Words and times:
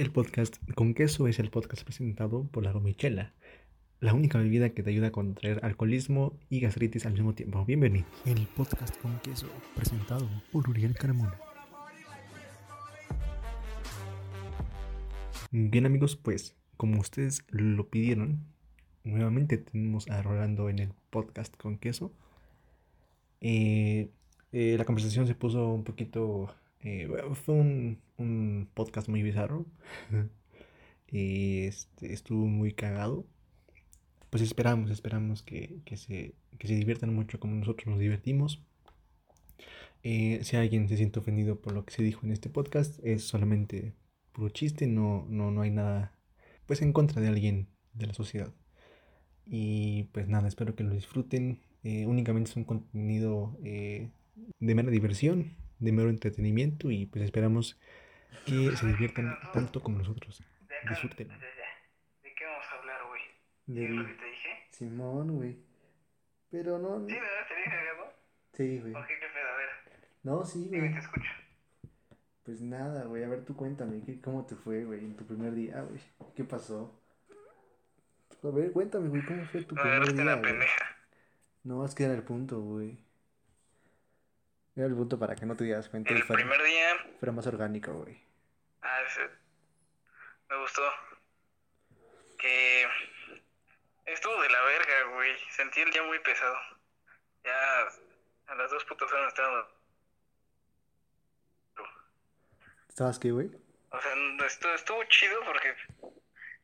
El 0.00 0.10
podcast 0.10 0.56
con 0.76 0.94
queso 0.94 1.28
es 1.28 1.38
el 1.40 1.50
podcast 1.50 1.82
presentado 1.82 2.44
por 2.44 2.64
la 2.64 2.72
Gomichela, 2.72 3.34
la 4.00 4.14
única 4.14 4.38
bebida 4.38 4.70
que 4.70 4.82
te 4.82 4.88
ayuda 4.88 5.08
a 5.08 5.12
contraer 5.12 5.62
alcoholismo 5.62 6.32
y 6.48 6.60
gastritis 6.60 7.04
al 7.04 7.12
mismo 7.12 7.34
tiempo. 7.34 7.66
Bienvenido. 7.66 8.06
El 8.24 8.46
podcast 8.46 8.96
con 9.02 9.18
queso 9.18 9.46
presentado 9.76 10.26
por 10.52 10.66
Uriel 10.70 10.94
Carmona. 10.94 11.38
Bien 15.50 15.84
amigos, 15.84 16.16
pues 16.16 16.56
como 16.78 16.98
ustedes 16.98 17.44
lo 17.50 17.90
pidieron, 17.90 18.46
nuevamente 19.04 19.58
tenemos 19.58 20.08
a 20.08 20.22
Rolando 20.22 20.70
en 20.70 20.78
el 20.78 20.94
podcast 21.10 21.54
con 21.58 21.76
queso. 21.76 22.10
Eh, 23.42 24.08
eh, 24.52 24.76
la 24.78 24.86
conversación 24.86 25.26
se 25.26 25.34
puso 25.34 25.68
un 25.68 25.84
poquito... 25.84 26.54
eh, 26.80 27.06
fue 27.34 27.54
un, 27.54 27.98
un 28.20 28.68
podcast 28.74 29.08
muy 29.08 29.22
bizarro. 29.22 29.66
y 31.08 31.64
este, 31.64 32.12
estuvo 32.12 32.46
muy 32.46 32.72
cagado. 32.72 33.26
Pues 34.30 34.42
esperamos, 34.42 34.90
esperamos 34.90 35.42
que, 35.42 35.80
que 35.84 35.96
se, 35.96 36.34
que 36.58 36.68
se 36.68 36.74
diviertan 36.74 37.14
mucho 37.14 37.40
como 37.40 37.54
nosotros 37.56 37.88
nos 37.88 37.98
divertimos. 37.98 38.62
Eh, 40.02 40.40
si 40.44 40.56
alguien 40.56 40.88
se 40.88 40.96
siente 40.96 41.18
ofendido 41.18 41.60
por 41.60 41.74
lo 41.74 41.84
que 41.84 41.92
se 41.92 42.02
dijo 42.02 42.24
en 42.24 42.32
este 42.32 42.48
podcast, 42.48 42.98
es 43.04 43.24
solamente 43.24 43.94
puro 44.32 44.48
chiste, 44.48 44.86
no, 44.86 45.26
no, 45.28 45.50
no 45.50 45.62
hay 45.62 45.70
nada 45.70 46.14
pues 46.66 46.80
en 46.82 46.92
contra 46.92 47.20
de 47.20 47.28
alguien 47.28 47.68
de 47.94 48.06
la 48.06 48.14
sociedad. 48.14 48.52
Y 49.44 50.04
pues 50.12 50.28
nada, 50.28 50.48
espero 50.48 50.74
que 50.76 50.84
lo 50.84 50.90
disfruten. 50.90 51.60
Eh, 51.82 52.06
únicamente 52.06 52.50
es 52.50 52.56
un 52.56 52.64
contenido 52.64 53.58
eh, 53.64 54.10
de 54.60 54.74
mera 54.74 54.90
diversión, 54.90 55.56
de 55.80 55.92
mero 55.92 56.10
entretenimiento 56.10 56.90
y 56.90 57.06
pues 57.06 57.24
esperamos 57.24 57.78
que 58.46 58.76
se 58.76 58.86
diviertan 58.86 59.38
tanto 59.52 59.82
como 59.82 59.98
nosotros. 59.98 60.42
Disfruten. 60.88 61.28
¿De 61.28 62.34
qué 62.34 62.44
vamos 62.46 62.64
a 62.72 62.78
hablar, 62.78 63.00
güey? 63.08 63.20
Del- 63.66 63.86
¿Sí 63.86 63.92
es 63.92 63.98
lo 63.98 64.06
que 64.06 64.14
te 64.14 64.24
dije? 64.24 64.48
Simón, 64.70 65.36
güey. 65.36 65.56
Pero 66.50 66.78
no, 66.78 67.06
Sí, 67.06 67.14
¿verdad? 67.14 67.46
¿Te 67.48 67.54
dije 67.56 67.88
algo? 67.90 68.12
Sí, 68.54 68.80
güey. 68.80 68.94
Ok, 68.94 69.06
qué 69.06 69.26
pedo, 69.32 69.48
a 69.48 69.56
ver. 69.56 69.68
No, 70.22 70.44
sí, 70.44 70.68
Dime, 70.70 70.88
te 70.90 70.98
escucho. 70.98 71.30
Pues 72.44 72.60
nada, 72.62 73.04
güey. 73.04 73.22
A 73.24 73.28
ver, 73.28 73.44
tú 73.44 73.54
cuéntame, 73.54 74.02
¿qué, 74.04 74.20
¿cómo 74.20 74.44
te 74.46 74.56
fue, 74.56 74.84
güey, 74.84 75.00
en 75.00 75.16
tu 75.16 75.24
primer 75.26 75.54
día, 75.54 75.82
güey? 75.82 76.00
¿Qué 76.34 76.42
pasó? 76.44 76.98
A 78.42 78.48
ver, 78.48 78.72
cuéntame, 78.72 79.08
güey, 79.08 79.22
¿cómo 79.24 79.44
fue 79.46 79.62
tu 79.62 79.74
Me 79.76 79.82
primer 79.82 80.12
día, 80.12 80.22
una 80.22 80.34
güey? 80.36 80.50
pendeja. 80.52 80.96
No, 81.62 81.84
es 81.84 81.94
que 81.94 82.04
era 82.04 82.14
el 82.14 82.22
punto, 82.22 82.60
güey. 82.60 82.98
Era 84.76 84.86
el 84.86 84.94
punto 84.94 85.18
para 85.18 85.34
que 85.34 85.46
no 85.46 85.56
te 85.56 85.64
dieras 85.64 85.88
cuenta 85.88 86.12
El 86.12 86.22
fuera, 86.22 86.42
primer 86.42 86.62
día, 86.62 86.96
fuera 87.18 87.32
más 87.32 87.46
orgánico, 87.46 87.92
güey. 87.92 88.22
ah, 88.82 89.02
ese, 89.06 89.28
me 90.48 90.56
gustó. 90.58 90.82
Que 92.38 92.86
estuvo 94.06 94.40
de 94.42 94.48
la 94.48 94.62
verga, 94.62 95.02
güey. 95.14 95.32
Sentí 95.50 95.80
el 95.80 95.90
día 95.90 96.02
muy 96.02 96.18
pesado. 96.20 96.56
Ya 97.44 97.88
a 98.46 98.54
las 98.54 98.70
dos 98.70 98.84
putas 98.84 99.12
horas 99.12 99.28
estaba. 99.28 99.68
¿Estabas 102.88 103.18
qué, 103.18 103.30
güey? 103.30 103.50
O 103.90 104.00
sea, 104.00 104.12
estuvo, 104.46 104.72
estuvo 104.72 105.04
chido 105.04 105.40
porque 105.44 105.74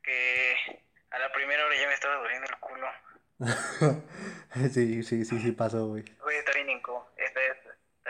que 0.02 0.82
a 1.10 1.18
la 1.18 1.32
primera 1.32 1.64
hora 1.64 1.76
ya 1.76 1.86
me 1.86 1.94
estaba 1.94 2.16
doliendo 2.16 2.46
el 2.48 2.56
culo. 2.58 2.86
sí, 4.72 5.02
sí, 5.02 5.24
sí, 5.24 5.40
sí 5.40 5.52
pasó, 5.52 5.86
güey. 5.88 6.04
Güey, 6.20 6.36
está 6.38 6.52
bien 6.52 6.70
incómodo. 6.70 7.10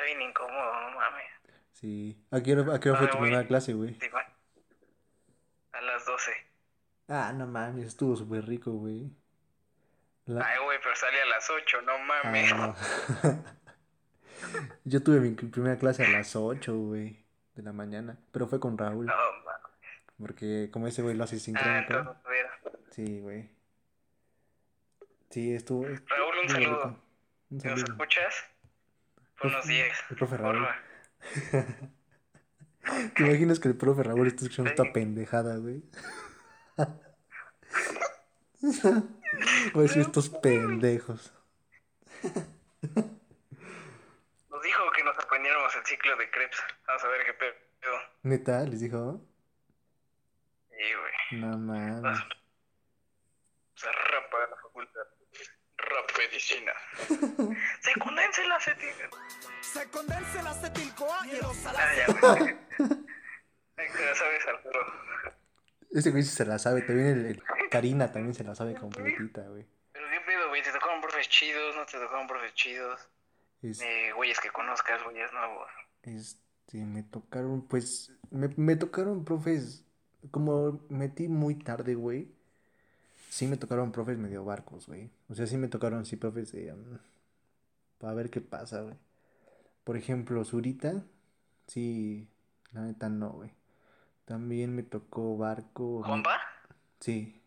Bien 0.07 0.23
incómodo, 0.23 0.81
no 0.81 0.97
mames. 0.97 1.27
Sí. 1.73 2.17
¿A 2.31 2.41
qué 2.41 2.53
hora, 2.57 2.75
a 2.77 2.81
qué 2.81 2.89
hora 2.91 2.99
fue 3.01 3.09
Ah, 3.09 3.11
tu 3.11 3.19
primera 3.19 3.47
clase, 3.47 3.75
güey? 3.75 3.95
Sí. 4.01 4.09
A 5.73 5.81
las 5.83 6.07
12. 6.07 6.33
Ah, 7.09 7.33
no 7.35 7.47
mames, 7.47 7.87
estuvo 7.87 8.17
súper 8.17 8.47
rico, 8.47 8.71
güey. 8.73 9.11
La- 10.27 10.45
Ay, 10.47 10.59
güey, 10.65 10.79
pero 10.83 10.95
salí 10.97 11.19
a 11.19 11.27
las 11.27 11.49
8, 11.51 11.83
no 11.83 11.99
mames. 11.99 12.53
Ah, 12.53 12.75
no. 13.23 13.45
Yo 14.85 15.03
tuve 15.03 15.21
mi 15.21 15.31
primera 15.33 15.79
clase 15.79 16.05
a 16.05 16.09
las 16.09 16.35
8, 16.37 16.75
güey, 16.77 17.25
de 17.55 17.63
la 17.63 17.73
mañana. 17.73 18.17
Pero 18.33 18.47
fue 18.47 18.59
con 18.61 18.79
Raúl. 18.79 19.07
No, 19.07 19.13
mames. 19.45 19.61
Porque 20.19 20.71
como 20.73 20.87
ese 20.87 21.03
güey 21.03 21.15
lo 21.17 21.25
hace 21.25 21.37
Ah, 21.37 21.39
sincrónico. 21.41 22.17
mira. 22.31 22.51
Sí, 22.91 23.21
güey. 23.21 23.51
Sí, 25.31 25.55
estuvo. 25.55 25.85
Raúl, 25.85 26.39
un 26.43 26.49
saludo. 26.49 26.97
Un 27.51 27.61
Si 27.61 27.69
nos 27.69 27.81
saludo. 27.81 27.93
escuchas, 27.93 28.35
buenos 29.43 29.67
días. 29.67 29.99
El 30.11 30.17
profe 30.17 30.37
Raúl. 30.37 30.69
¿Te 33.15 33.23
imaginas 33.23 33.59
que 33.59 33.69
el 33.69 33.77
profe 33.77 34.03
Raúl 34.03 34.27
está 34.29 34.45
escuchando 34.45 34.71
esta 34.71 34.93
pendejada, 34.93 35.57
güey? 35.57 35.83
Decir 39.75 40.03
estos 40.03 40.29
pendejos. 40.29 41.33
Nos 44.51 44.63
dijo 44.63 44.83
que 44.97 45.05
nos 45.05 45.19
aprendiéramos 45.19 45.75
el 45.77 45.85
ciclo 45.85 46.17
de 46.17 46.31
Krebs. 46.31 46.57
Vamos 46.87 47.05
a 47.05 47.09
ver 47.09 47.27
qué 47.27 47.35
pedo. 47.35 47.53
¿Neta? 48.23 48.63
¿Les 48.65 48.81
dijo? 48.81 49.21
Sí, 50.71 50.77
güey. 50.95 51.13
No 51.43 51.59
mames. 51.59 52.03
Facultad. 52.03 52.37
Rap 55.87 56.11
medicina. 56.19 56.73
Se 57.81 57.93
condensa 58.01 58.43
el 58.43 58.53
acetil. 58.53 58.95
Se 59.61 59.89
condensa 59.91 60.41
el 60.41 60.47
acetilcoa 60.47 61.27
y 61.27 61.31
el 61.31 61.45
Ah, 61.45 61.49
oxalato. 61.49 61.97
ya, 61.97 62.35
güey. 62.37 62.57
Sabes, 64.15 64.47
Arturo. 64.47 64.81
Se 66.23 66.45
la 66.45 66.59
sabe. 66.59 66.83
También 66.83 67.09
el, 67.09 67.27
el- 67.27 67.43
Karina 67.71 68.11
también 68.13 68.35
se 68.35 68.45
la 68.45 68.55
sabe 68.55 68.75
completita, 68.75 69.43
güey. 69.43 69.67
Pero 69.93 70.07
qué 70.11 70.21
pedo, 70.27 70.49
güey. 70.49 70.63
¿Te 70.63 70.73
tocaron 70.73 71.01
profes 71.01 71.29
chidos? 71.29 71.77
¿No 71.77 71.87
te 71.87 71.99
tocaron 71.99 72.27
profes 72.27 72.55
chidos? 72.55 73.01
Es- 73.63 73.81
Eh, 73.81 74.13
güeyes 74.15 74.41
que 74.41 74.51
conozcas, 74.51 75.03
güeyes 75.05 75.33
nuevos. 75.33 75.69
Este, 76.03 76.79
me 76.79 77.03
tocaron, 77.03 77.67
pues, 77.69 78.13
me, 78.31 78.49
me 78.57 78.77
tocaron 78.77 79.25
profes, 79.25 79.85
como 80.31 80.85
metí 80.89 81.29
muy 81.29 81.57
tarde, 81.57 81.95
güey, 81.95 82.29
sí 83.37 83.47
me 83.47 83.59
tocaron 83.59 83.93
profes 83.93 84.17
medio 84.17 84.47
barcos, 84.47 84.87
güey. 84.87 85.11
O 85.29 85.35
sea, 85.35 85.47
sí 85.47 85.59
me 85.59 85.69
tocaron, 85.69 86.07
sí, 86.07 86.17
profes 86.17 86.53
de, 86.53 86.73
um, 86.73 86.99
para 87.99 88.15
ver 88.15 88.31
qué 88.31 88.41
pasa, 88.41 88.81
güey. 88.81 88.95
Por 89.85 89.99
ejemplo, 89.99 90.43
Zurita, 90.43 91.05
sí, 91.67 92.31
la 92.73 92.81
neta 92.81 93.11
no, 93.11 93.33
güey. 93.33 93.53
También 94.25 94.75
me 94.75 94.83
tocó 94.83 95.37
barco. 95.37 96.01
¿Compa? 96.01 96.41
Sí. 96.99 97.43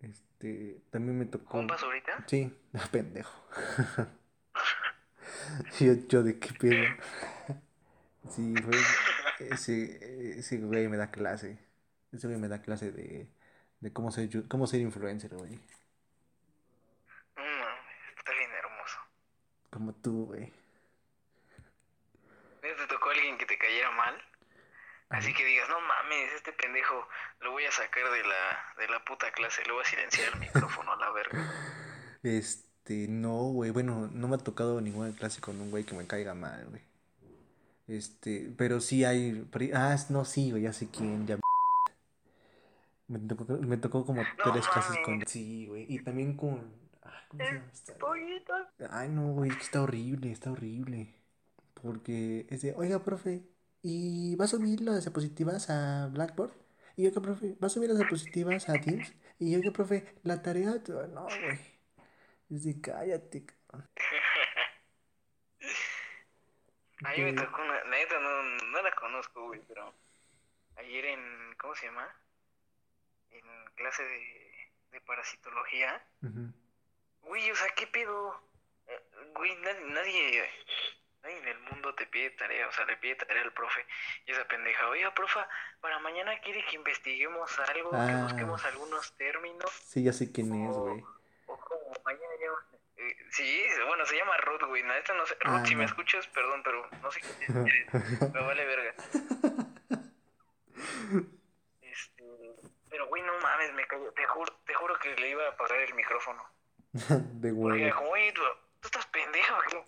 Este, 0.00 0.80
también 0.90 1.18
me 1.18 1.26
tocó. 1.26 1.50
¿Compas 1.50 1.82
ahorita? 1.82 2.24
Sí, 2.28 2.56
ah, 2.74 2.88
pendejo. 2.92 3.34
yo, 5.80 5.94
yo 6.08 6.22
de 6.22 6.38
qué 6.38 6.52
pedo. 6.52 6.84
Sí, 8.30 8.54
fue. 8.62 9.48
Ese, 9.48 10.38
ese 10.38 10.58
güey 10.58 10.86
me 10.86 10.96
da 10.96 11.10
clase. 11.10 11.58
Ese 12.12 12.28
güey 12.28 12.38
me 12.38 12.46
da 12.46 12.62
clase 12.62 12.92
de, 12.92 13.28
de 13.80 13.92
cómo 13.92 14.10
ser, 14.10 14.28
cómo 14.48 14.66
ser 14.66 14.80
influencer, 14.80 15.34
güey. 15.34 15.58
No 17.36 17.42
mames, 17.42 18.18
está 18.18 18.32
bien 18.32 18.50
hermoso. 18.50 18.98
Como 19.70 19.94
tú, 19.94 20.26
güey. 20.26 20.52
¿No 22.62 22.76
te 22.76 22.86
tocó 22.86 23.10
alguien 23.10 23.38
que 23.38 23.46
te 23.46 23.58
cayera 23.58 23.90
mal? 23.92 24.22
Así 25.08 25.34
que 25.34 25.44
digas, 25.44 25.68
no 25.68 25.80
mames, 25.80 26.32
este 26.34 26.52
pendejo 26.52 27.08
lo 27.40 27.50
voy 27.50 27.64
a 27.64 27.72
sacar 27.72 28.04
de 28.12 28.22
la, 28.22 28.74
de 28.78 28.88
la 28.88 29.04
puta 29.04 29.32
clase, 29.32 29.64
le 29.66 29.72
voy 29.72 29.82
a 29.82 29.88
silenciar 29.88 30.32
el 30.32 30.38
micrófono 30.38 30.92
a 30.92 30.96
la 30.96 31.10
verga. 31.10 31.52
Este, 32.22 33.08
no, 33.08 33.50
güey. 33.50 33.70
Bueno, 33.70 34.08
no 34.12 34.28
me 34.28 34.36
ha 34.36 34.38
tocado 34.38 34.80
ninguna 34.80 35.12
clase 35.16 35.40
con 35.40 35.60
un 35.60 35.70
güey 35.70 35.84
que 35.84 35.96
me 35.96 36.06
caiga 36.06 36.34
mal, 36.34 36.66
güey. 36.68 36.82
Este, 37.88 38.52
pero 38.56 38.80
sí 38.80 39.04
hay. 39.04 39.48
Ah, 39.74 39.96
no, 40.10 40.24
sí, 40.24 40.50
güey, 40.50 40.62
ya 40.62 40.72
sé 40.72 40.88
quién. 40.90 41.26
Ya 41.26 41.39
me 43.10 43.18
tocó, 43.18 43.44
me 43.58 43.76
tocó 43.76 44.06
como 44.06 44.22
tres 44.44 44.68
clases 44.68 44.96
con. 45.04 45.26
Sí, 45.26 45.66
güey. 45.66 45.86
Y 45.88 45.98
también 46.02 46.36
con. 46.36 46.72
ah, 47.02 47.24
¿Cómo 47.28 47.44
se 47.44 47.54
llama 47.54 47.70
esta? 47.72 48.72
Ay, 48.90 49.08
no, 49.08 49.32
güey, 49.32 49.50
es 49.50 49.56
que 49.56 49.62
está 49.64 49.82
horrible, 49.82 50.30
está 50.30 50.52
horrible. 50.52 51.12
Porque 51.74 52.46
es 52.50 52.62
de, 52.62 52.74
oiga, 52.76 53.02
profe, 53.02 53.42
¿y 53.82 54.36
va 54.36 54.44
a 54.44 54.48
subir 54.48 54.80
las 54.80 55.04
diapositivas 55.04 55.70
a 55.70 56.08
Blackboard? 56.12 56.52
Y 56.96 57.10
que 57.10 57.20
profe, 57.20 57.56
¿va 57.62 57.66
a 57.66 57.70
subir 57.70 57.88
las 57.88 57.98
diapositivas 57.98 58.68
a 58.68 58.74
Teams? 58.74 59.12
Y 59.38 59.52
yo, 59.52 59.60
que 59.60 59.72
profe, 59.72 60.14
la 60.22 60.42
tarea, 60.42 60.74
no, 61.12 61.24
güey. 61.24 61.58
Es 62.50 62.64
de, 62.64 62.80
cállate. 62.80 63.46
cabrón". 63.46 63.88
A 67.02 67.12
mí 67.12 67.22
me 67.22 67.32
tocó 67.32 67.62
una, 67.62 67.82
la 67.84 67.96
neta 67.96 68.20
no, 68.20 68.42
no 68.42 68.82
la 68.82 68.94
conozco, 68.94 69.46
güey, 69.46 69.62
pero 69.66 69.94
ayer 70.76 71.06
en, 71.06 71.54
¿cómo 71.58 71.74
se 71.74 71.86
llama? 71.86 72.06
Clase 73.80 74.02
de, 74.04 74.68
de 74.92 75.00
parasitología, 75.00 76.04
güey, 77.22 77.50
o 77.50 77.56
sea, 77.56 77.68
¿qué 77.74 77.86
pedo? 77.86 78.38
Eh, 78.86 79.00
Güey, 79.34 79.54
nadie, 79.56 79.80
nadie, 79.86 80.50
nadie 81.22 81.38
en 81.38 81.48
el 81.48 81.58
mundo 81.60 81.94
te 81.94 82.06
pide 82.06 82.28
tarea, 82.32 82.68
o 82.68 82.72
sea, 82.72 82.84
le 82.84 82.98
pide 82.98 83.14
tarea 83.16 83.42
al 83.42 83.54
profe. 83.54 83.86
Y 84.26 84.32
esa 84.32 84.46
pendeja, 84.46 84.86
oiga, 84.90 85.14
profa, 85.14 85.48
para 85.80 85.98
mañana 86.00 86.38
quiere 86.40 86.62
que 86.66 86.76
investiguemos 86.76 87.58
algo, 87.60 87.90
que 87.90 87.96
Ah. 87.96 88.20
busquemos 88.24 88.62
algunos 88.66 89.16
términos. 89.16 89.70
Sí, 89.86 90.04
ya 90.04 90.12
sé 90.12 90.30
quién 90.30 90.52
es, 90.68 90.76
güey. 90.76 91.02
o 91.46 91.56
como 91.58 91.94
mañana 92.04 92.34
ya. 92.38 93.02
eh, 93.02 93.16
sí, 93.30 93.64
bueno, 93.86 94.04
se 94.04 94.16
llama 94.16 94.36
Ruth, 94.38 94.62
güey. 94.68 94.82
No, 94.82 94.92
esta 94.92 95.14
no 95.14 95.24
sé. 95.24 95.36
Ah, 95.44 95.56
Ruth, 95.58 95.66
si 95.68 95.74
me 95.74 95.84
escuchas, 95.86 96.26
perdón, 96.28 96.62
pero 96.62 96.86
no 97.00 97.10
sé 97.10 97.20
quién 97.38 97.66
eres. 97.66 97.86
Me 98.34 98.40
vale 98.42 98.64
verga. 98.66 98.94
Este, 101.82 102.24
pero 102.88 103.08
güey, 103.08 103.22
no 103.22 103.38
mames, 103.50 103.72
me 103.74 103.86
cayó. 103.86 104.12
Te 104.12 104.26
juro, 104.26 104.52
te 104.66 104.74
juro 104.74 104.98
que 104.98 105.14
le 105.16 105.30
iba 105.30 105.44
a 105.44 105.50
apagar 105.50 105.78
el 105.80 105.94
micrófono. 105.94 106.42
De 106.92 107.52
Porque 107.52 107.82
era 107.84 107.86
huevo. 107.94 107.98
como, 107.98 108.10
oye, 108.10 108.32
tú, 108.32 108.42
tú 108.80 108.88
estás 108.88 109.06
pendejo, 109.06 109.54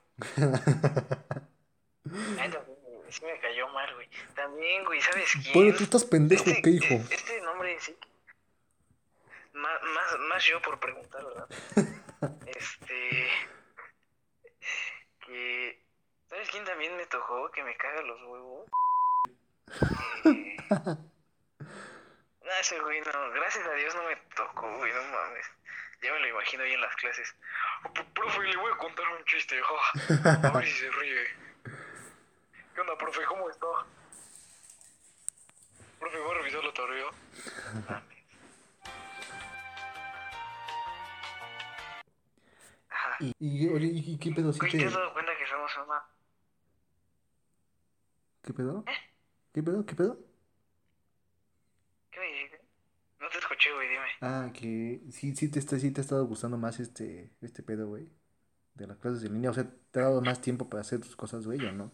güey, 2.05 3.13
sí 3.13 3.25
me 3.25 3.39
cayó 3.41 3.69
mal, 3.69 3.95
güey. 3.95 4.09
También, 4.35 4.85
güey, 4.85 5.01
¿sabes 5.01 5.33
quién? 5.43 5.55
Bueno, 5.55 5.77
tú 5.77 5.85
estás 5.85 6.05
pendejo, 6.05 6.45
Este- 6.45 6.63
¿qué 6.63 6.71
hijo? 6.71 6.95
e- 6.95 7.07
Este 7.15 7.41
nombre 7.43 7.79
sí. 7.81 7.97
Más, 9.55 9.83
más, 9.83 10.19
más 10.31 10.45
yo 10.45 10.61
por 10.63 10.79
preguntar, 10.81 11.25
¿verdad? 11.25 11.49
Este. 12.47 13.29
Que. 15.27 15.83
¿Sabes 16.29 16.49
quién 16.51 16.65
también 16.65 16.97
me 16.97 17.05
tocó? 17.07 17.51
Que 17.51 17.63
me 17.63 17.77
caga 17.77 18.01
los 18.03 18.23
huevos. 18.23 18.67
Eh, 20.25 20.57
no, 22.53 22.61
ese 22.61 22.81
güey 22.81 23.01
no. 23.01 23.31
Gracias 23.31 23.67
a 23.67 23.73
Dios 23.73 23.95
no 23.95 24.05
me 24.05 24.17
tocó, 24.37 24.77
güey, 24.77 24.93
no 24.93 25.03
mames. 25.05 25.47
Ya 26.03 26.13
me 26.13 26.21
lo 26.21 26.29
imagino 26.29 26.63
ahí 26.65 26.73
en 26.73 26.81
las 26.81 26.95
clases. 26.97 27.35
Oh, 27.85 27.93
profe, 28.15 28.41
le 28.41 28.57
voy 28.57 28.73
a 28.73 28.77
contar 28.77 29.07
un 29.09 29.25
chiste, 29.25 29.61
ja. 29.63 30.49
A 30.49 30.51
ver 30.51 30.67
si 30.67 30.73
se 30.73 30.91
ríe. 30.91 31.27
¿Qué 32.75 32.81
onda, 32.81 32.97
profe? 32.99 33.25
¿Cómo 33.25 33.49
está? 33.49 33.67
Profe, 36.01 36.19
¿va 36.19 36.31
a 36.31 36.35
revisar 36.35 36.65
la 36.65 36.73
tarea? 36.73 37.07
Ajá. 37.79 38.03
Y, 43.21 43.35
y, 43.39 44.13
¿y 44.15 44.19
qué 44.19 44.33
pedo? 44.33 44.53
¿Sí 44.53 44.59
Güey, 44.59 44.73
te... 44.73 44.79
¿te 44.79 44.87
has 44.87 44.95
dado 44.95 45.13
cuenta 45.13 45.37
que 45.39 45.47
somos 45.47 45.71
una... 45.77 46.03
¿Qué 48.43 48.53
pedo? 48.53 48.85
¿Qué 49.55 49.63
pedo? 49.63 49.87
¿Qué 49.87 49.95
pedo? 49.95 50.32
¿Qué 52.23 52.29
me 52.29 52.35
dijiste? 52.35 52.61
No 53.19 53.29
te 53.29 53.39
escuché, 53.39 53.73
güey, 53.73 53.89
dime. 53.89 54.07
Ah, 54.21 54.51
que 54.55 55.01
sí, 55.11 55.35
sí 55.35 55.51
te, 55.51 55.59
está, 55.59 55.79
sí 55.79 55.93
te 55.93 56.01
ha 56.01 56.05
estado 56.05 56.25
gustando 56.27 56.57
más 56.57 56.79
este, 56.81 57.33
este 57.41 57.63
pedo, 57.63 57.89
güey. 57.89 58.09
De 58.75 58.87
las 58.87 58.99
clases 58.99 59.25
en 59.25 59.35
línea. 59.35 59.51
O 59.51 59.55
sea, 59.55 59.65
¿te 59.91 60.01
ha 60.01 60.05
dado 60.05 60.23
más 60.23 60.41
tiempo 60.41 60.69
para 60.71 60.83
hacer 60.83 61.01
tus 61.01 61.17
cosas, 61.17 61.47
güey, 61.47 61.65
o 61.67 61.73
no? 61.73 61.93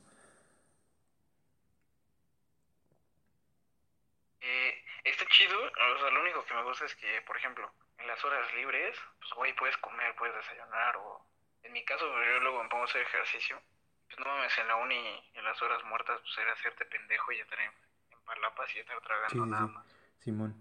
Eh, 4.41 4.85
está 5.05 5.25
chido, 5.27 5.57
o 5.61 5.99
sea, 6.01 6.11
lo 6.11 6.21
único 6.23 6.45
que 6.45 6.55
me 6.55 6.63
gusta 6.65 6.85
es 6.87 6.95
que, 6.97 7.23
por 7.27 7.37
ejemplo, 7.37 7.71
en 7.99 8.07
las 8.07 8.25
horas 8.25 8.53
libres, 8.55 8.97
pues, 9.21 9.33
güey, 9.35 9.55
puedes 9.57 9.77
comer, 9.79 10.15
puedes 10.17 10.35
desayunar, 10.37 10.97
o... 10.97 11.25
En 11.63 11.73
mi 11.73 11.85
caso, 11.85 12.07
yo 12.07 12.41
luego 12.41 12.63
me 12.63 12.69
pongo 12.69 12.85
a 12.85 12.87
hacer 12.87 13.03
ejercicio. 13.03 13.61
Pues 14.07 14.19
no 14.21 14.27
mames, 14.27 14.57
en 14.59 14.69
la 14.69 14.77
uni, 14.77 15.31
en 15.35 15.45
las 15.45 15.61
horas 15.63 15.83
muertas, 15.85 16.21
pues 16.23 16.39
era 16.39 16.53
hacerte 16.53 16.85
pendejo 16.87 17.33
y 17.33 17.41
estar 17.41 17.61
en, 17.61 17.73
en 18.13 18.21
palapas 18.25 18.75
y 18.75 18.79
estar 18.81 19.01
tragando 19.03 19.45
Sí, 19.45 19.49
sí, 19.49 19.51
nada 19.51 19.67
sí. 19.67 19.73
más. 19.75 19.98
Simón. 20.19 20.55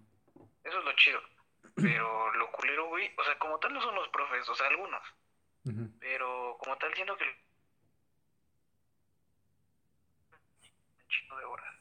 Eso 0.64 0.80
es 0.80 0.86
lo 0.86 0.94
chido. 0.94 1.20
Pero 1.76 2.34
lo 2.34 2.52
culero, 2.52 2.88
güey, 2.88 3.14
o 3.18 3.24
sea, 3.24 3.38
como 3.38 3.60
tal 3.60 3.74
no 3.74 3.82
son 3.82 3.96
los 3.96 4.08
profes, 4.10 4.48
o 4.50 4.56
sea, 4.56 4.68
algunos. 4.68 5.02
Pero 6.00 6.58
como 6.60 6.78
tal 6.78 6.94
siento 6.94 7.18
que... 7.18 7.26
Un 10.96 11.08
chingo 11.10 11.38
de 11.38 11.44
horas. 11.44 11.76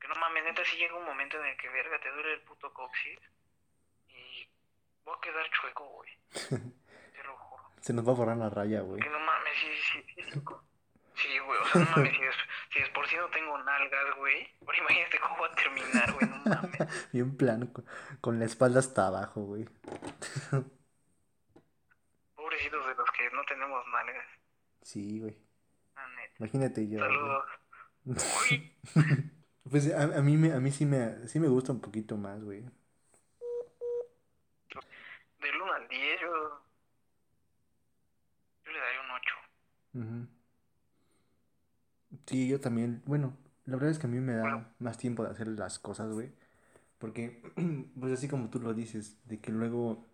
Que 0.00 0.08
no 0.08 0.14
mames, 0.16 0.42
neta, 0.42 0.64
si 0.64 0.76
llega 0.76 0.96
un 0.96 1.04
momento 1.04 1.38
en 1.38 1.46
el 1.46 1.56
que, 1.56 1.68
verga, 1.68 2.00
te 2.00 2.10
duele 2.10 2.34
el 2.34 2.42
puto 2.42 2.72
coxis. 2.74 3.20
Y 4.08 4.48
voy 5.04 5.14
a 5.16 5.20
quedar 5.20 5.48
chueco, 5.50 5.84
güey. 5.86 6.10
Te 7.12 7.22
lo 7.22 7.36
juro. 7.36 7.62
Se 7.80 7.92
nos 7.92 8.06
va 8.06 8.12
a 8.12 8.16
borrar 8.16 8.36
la 8.36 8.50
raya, 8.50 8.80
güey. 8.80 9.00
Que 9.00 9.08
no 9.08 9.20
mames, 9.20 9.54
sí, 9.56 9.70
sí, 9.92 10.24
sí. 10.24 10.40
Sí, 11.16 11.38
güey, 11.38 11.58
o 11.60 11.64
sea, 11.66 11.80
no 11.84 11.90
mames, 11.90 12.16
si 12.16 12.22
es, 12.22 12.34
si 12.72 12.78
es 12.80 12.88
por 12.90 13.06
si 13.08 13.16
no 13.16 13.28
tengo 13.30 13.58
nalgas, 13.62 14.16
güey. 14.16 14.48
Ahora 14.60 14.78
imagínate 14.78 15.18
cómo 15.20 15.38
va 15.40 15.46
a 15.46 15.54
terminar, 15.54 16.12
güey, 16.12 16.28
no 16.28 16.36
mames. 16.44 17.10
Bien 17.12 17.36
plano, 17.36 17.72
con, 17.72 17.84
con 18.20 18.38
la 18.38 18.44
espalda 18.44 18.80
hasta 18.80 19.06
abajo, 19.06 19.42
güey. 19.42 19.68
Pobrecitos 22.34 22.86
de 22.86 22.94
los 22.94 23.10
que 23.10 23.30
no 23.30 23.44
tenemos 23.44 23.84
nalgas. 23.88 24.26
Sí, 24.82 25.20
güey. 25.20 25.36
Imagínate 26.38 26.88
yo. 26.88 27.00
Saludos. 27.00 27.44
Pues 29.68 29.92
a, 29.92 30.02
a 30.02 30.22
mí, 30.22 30.36
me, 30.36 30.52
a 30.52 30.60
mí 30.60 30.70
sí, 30.70 30.86
me, 30.86 31.26
sí 31.26 31.40
me 31.40 31.48
gusta 31.48 31.72
un 31.72 31.80
poquito 31.80 32.16
más, 32.16 32.40
güey. 32.40 32.62
del 35.40 35.60
1 35.60 35.72
al 35.72 35.88
10, 35.88 36.20
yo. 36.20 36.60
Yo 38.64 38.70
le 38.70 38.78
daría 38.78 39.00
un 39.00 39.10
8. 39.10 39.34
Ujú. 39.94 40.35
Sí, 42.26 42.48
yo 42.48 42.60
también. 42.60 43.02
Bueno, 43.06 43.36
la 43.64 43.76
verdad 43.76 43.90
es 43.90 43.98
que 43.98 44.06
a 44.06 44.10
mí 44.10 44.20
me 44.20 44.34
da 44.34 44.74
más 44.78 44.98
tiempo 44.98 45.24
de 45.24 45.30
hacer 45.30 45.48
las 45.48 45.78
cosas, 45.78 46.12
güey. 46.12 46.32
Porque, 46.98 47.42
pues 48.00 48.12
así 48.14 48.28
como 48.28 48.50
tú 48.50 48.60
lo 48.60 48.74
dices, 48.74 49.18
de 49.26 49.40
que 49.40 49.52
luego, 49.52 50.06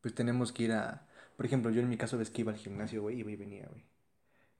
pues 0.00 0.14
tenemos 0.14 0.52
que 0.52 0.64
ir 0.64 0.72
a... 0.72 1.06
Por 1.36 1.46
ejemplo, 1.46 1.70
yo 1.70 1.80
en 1.80 1.88
mi 1.88 1.96
caso 1.96 2.18
ves 2.18 2.30
que 2.30 2.42
iba 2.42 2.52
al 2.52 2.58
gimnasio, 2.58 3.02
güey, 3.02 3.18
iba 3.20 3.30
y 3.30 3.36
venía, 3.36 3.66
güey. 3.68 3.84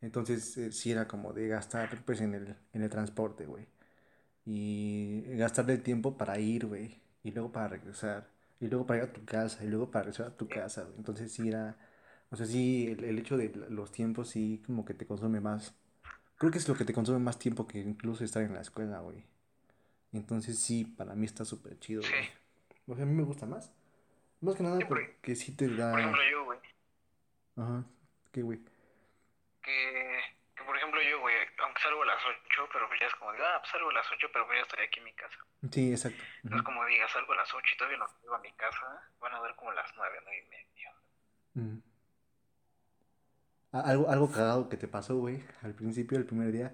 Entonces, 0.01 0.57
eh, 0.59 0.73
sí 0.73 0.93
era 0.93 1.09
como 1.09 1.33
de 1.35 1.49
gastar, 1.49 2.05
pues, 2.07 2.21
en 2.23 2.35
el, 2.35 2.57
en 2.73 2.83
el 2.83 2.91
transporte, 2.91 3.47
güey. 3.47 3.67
Y 4.47 5.23
gastarle 5.37 5.79
tiempo 5.79 6.17
para 6.19 6.39
ir, 6.41 6.67
güey. 6.67 7.01
Y 7.25 7.33
luego 7.33 7.53
para 7.53 7.69
regresar. 7.69 8.31
Y 8.61 8.69
luego 8.69 8.87
para 8.87 9.05
ir 9.05 9.11
a 9.11 9.13
tu 9.15 9.25
casa. 9.27 9.65
Y 9.65 9.69
luego 9.69 9.91
para 9.91 10.05
regresar 10.07 10.29
a 10.29 10.37
tu 10.37 10.49
casa, 10.49 10.85
güey. 10.85 10.97
Entonces, 10.99 11.33
sí 11.33 11.49
era... 11.49 11.79
O 12.31 12.37
sea, 12.37 12.47
sí, 12.47 12.89
el, 12.89 13.05
el 13.05 13.19
hecho 13.19 13.37
de 13.39 13.51
los 13.71 13.93
tiempos 13.93 14.31
sí 14.31 14.63
como 14.67 14.85
que 14.85 14.95
te 14.95 15.07
consume 15.07 15.41
más. 15.41 15.75
Creo 16.37 16.51
que 16.51 16.59
es 16.59 16.69
lo 16.69 16.75
que 16.75 16.85
te 16.85 16.93
consume 16.93 17.19
más 17.19 17.39
tiempo 17.39 17.67
que 17.67 17.79
incluso 17.79 18.25
estar 18.25 18.43
en 18.43 18.55
la 18.55 18.61
escuela, 18.61 18.99
güey. 19.01 19.25
Entonces 20.13 20.59
sí, 20.61 20.85
para 20.85 21.15
mí 21.15 21.27
está 21.27 21.45
súper 21.45 21.79
chido, 21.81 22.03
Sí. 22.03 22.11
güey. 22.13 22.31
O 22.89 22.95
sea, 22.95 23.05
a 23.05 23.07
mí 23.07 23.15
me 23.15 23.23
gusta 23.25 23.47
más. 23.47 23.73
Más 24.41 24.55
que 24.57 24.63
nada 24.63 24.79
Sí, 24.79 24.85
porque- 24.87 25.07
porque 25.07 25.35
sí 25.37 25.57
te 25.57 25.69
Por 25.69 25.77
da... 25.79 25.99
ejemplo, 25.99 26.23
yo, 26.31 26.45
güey. 26.45 26.59
Ajá. 27.57 27.85
¿Qué, 28.33 28.43
güey? 28.43 28.61
Que, 29.63 30.21
que, 30.57 30.65
por 30.65 30.77
ejemplo, 30.77 31.01
yo, 31.03 31.21
güey, 31.21 31.35
aunque 31.65 31.81
salgo 31.81 32.03
a 32.03 32.07
las 32.07 32.21
8, 32.27 32.69
pero 32.73 32.87
pues 32.89 33.01
ya 33.01 33.07
es 33.07 33.15
como, 33.15 33.33
de, 33.33 33.39
ah, 33.43 33.59
pues 33.61 33.71
salgo 33.73 33.89
a 33.91 33.95
las 33.95 34.07
8, 34.13 34.29
pero 34.33 34.47
pues 34.47 34.59
ya 34.59 34.63
estoy 34.63 34.85
aquí 34.85 34.99
en 34.99 35.05
mi 35.05 35.13
casa. 35.15 35.39
Sí, 35.71 35.91
exacto. 35.93 36.23
No 36.43 36.57
es 36.59 36.63
como 36.63 36.85
diga, 36.85 37.09
salgo 37.09 37.33
a 37.33 37.37
las 37.37 37.55
8 37.55 37.67
y 37.75 37.79
todavía 37.79 37.99
no 37.99 38.07
llego 38.21 38.35
a 38.35 38.41
mi 38.41 38.53
casa. 38.53 39.11
Van 39.21 39.33
a 39.33 39.41
dar 39.41 39.57
como 39.57 39.73
las 39.73 39.91
9, 39.97 40.19
9 40.23 40.45
y 40.45 40.51
media. 40.51 40.93
Mm. 41.55 41.79
A- 41.79 41.94
Algo, 43.75 44.09
algo 44.09 44.31
cagado 44.31 44.69
que 44.69 44.77
te 44.77 44.87
pasó, 44.87 45.17
güey, 45.17 45.43
al 45.63 45.75
principio, 45.75 46.17
el 46.17 46.25
primer 46.25 46.53
día. 46.53 46.73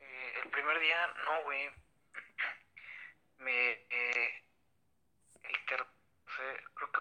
Eh, 0.00 0.32
el 0.42 0.50
primer 0.50 0.80
día, 0.80 0.96
no, 1.26 1.44
güey. 1.44 1.68
Me. 3.44 3.72
Eh, 3.72 4.42
el 5.42 5.56
tercer. 5.68 6.64
Creo 6.74 6.92
que 6.92 7.00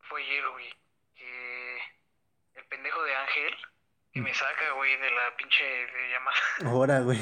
fue 0.00 0.22
ayer, 0.22 0.48
güey. 0.48 0.70
Que. 1.14 1.78
El 2.54 2.64
pendejo 2.68 3.02
de 3.02 3.14
Ángel. 3.14 3.54
Que 4.14 4.20
me 4.22 4.32
saca, 4.32 4.72
güey, 4.76 4.96
de 4.96 5.10
la 5.10 5.36
pinche 5.36 5.62
de 5.62 6.10
llamada. 6.10 6.36
Ahora, 6.64 7.00
güey. 7.00 7.18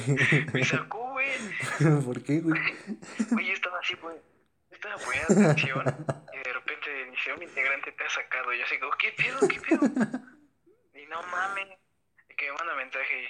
Me 0.52 0.64
sacó, 0.64 1.10
güey. 1.10 1.32
¿Por 2.04 2.22
qué, 2.22 2.38
güey? 2.38 2.60
Güey, 3.32 3.46
yo 3.46 3.52
estaba 3.52 3.80
así, 3.80 3.94
güey. 3.94 4.16
Estaba 4.70 4.96
poniendo 4.98 5.50
atención. 5.50 6.06
Y 7.24 7.30
dice: 7.30 7.32
Un 7.32 7.42
integrante 7.42 7.92
te 7.92 8.04
ha 8.04 8.10
sacado. 8.10 8.52
Y 8.52 8.58
yo 8.58 8.64
así, 8.64 8.78
como, 8.78 8.92
¿qué 8.92 9.12
pedo? 9.12 9.48
¿Qué 9.48 9.60
pedo? 9.60 9.80
Y 10.94 11.06
no 11.06 11.22
mames. 11.24 11.78
Y 12.30 12.34
que 12.36 12.50
me 12.50 12.56
manda 12.56 12.74
mensaje. 12.76 13.28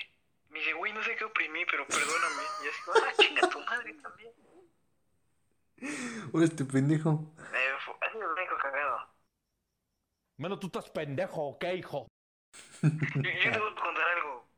Me 0.50 0.58
dice, 0.60 0.72
güey, 0.74 0.92
no 0.92 1.02
sé 1.02 1.16
qué 1.16 1.24
oprimí, 1.24 1.64
pero 1.66 1.86
perdóname. 1.86 2.42
Y 2.62 2.68
así, 2.68 2.80
ah, 2.94 3.12
chinga 3.22 3.48
tu 3.48 3.58
madre 3.60 3.94
también. 3.94 4.32
Ahora 6.32 6.44
este 6.46 6.64
pendejo. 6.64 7.34
Eh, 7.52 7.72
fu- 7.84 7.96
ha 8.00 8.10
sido 8.12 8.26
lo 8.28 8.34
único 8.34 8.56
cagado. 8.58 9.08
Bueno, 10.36 10.58
tú 10.58 10.66
estás 10.68 10.88
pendejo, 10.90 11.42
¿o 11.48 11.58
qué, 11.58 11.74
hijo? 11.74 12.06
Yo, 12.82 12.90
yo 12.90 13.50
te 13.52 13.58
voy 13.58 13.72
a 13.72 13.80
contar 13.80 14.08
algo. 14.08 14.48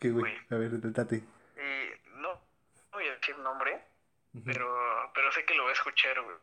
¿Qué, 0.00 0.10
güey? 0.10 0.36
A 0.50 0.54
ver, 0.56 0.80
tratate. 0.80 1.16
Y 1.16 2.10
no, 2.16 2.32
no 2.34 2.40
voy 2.92 3.08
a 3.08 3.14
decir 3.16 3.36
nombre, 3.38 3.82
pero, 4.44 5.10
pero 5.14 5.32
sé 5.32 5.44
que 5.44 5.54
lo 5.54 5.64
va 5.64 5.70
a 5.70 5.74
escuchar, 5.74 6.20
güey. 6.22 6.36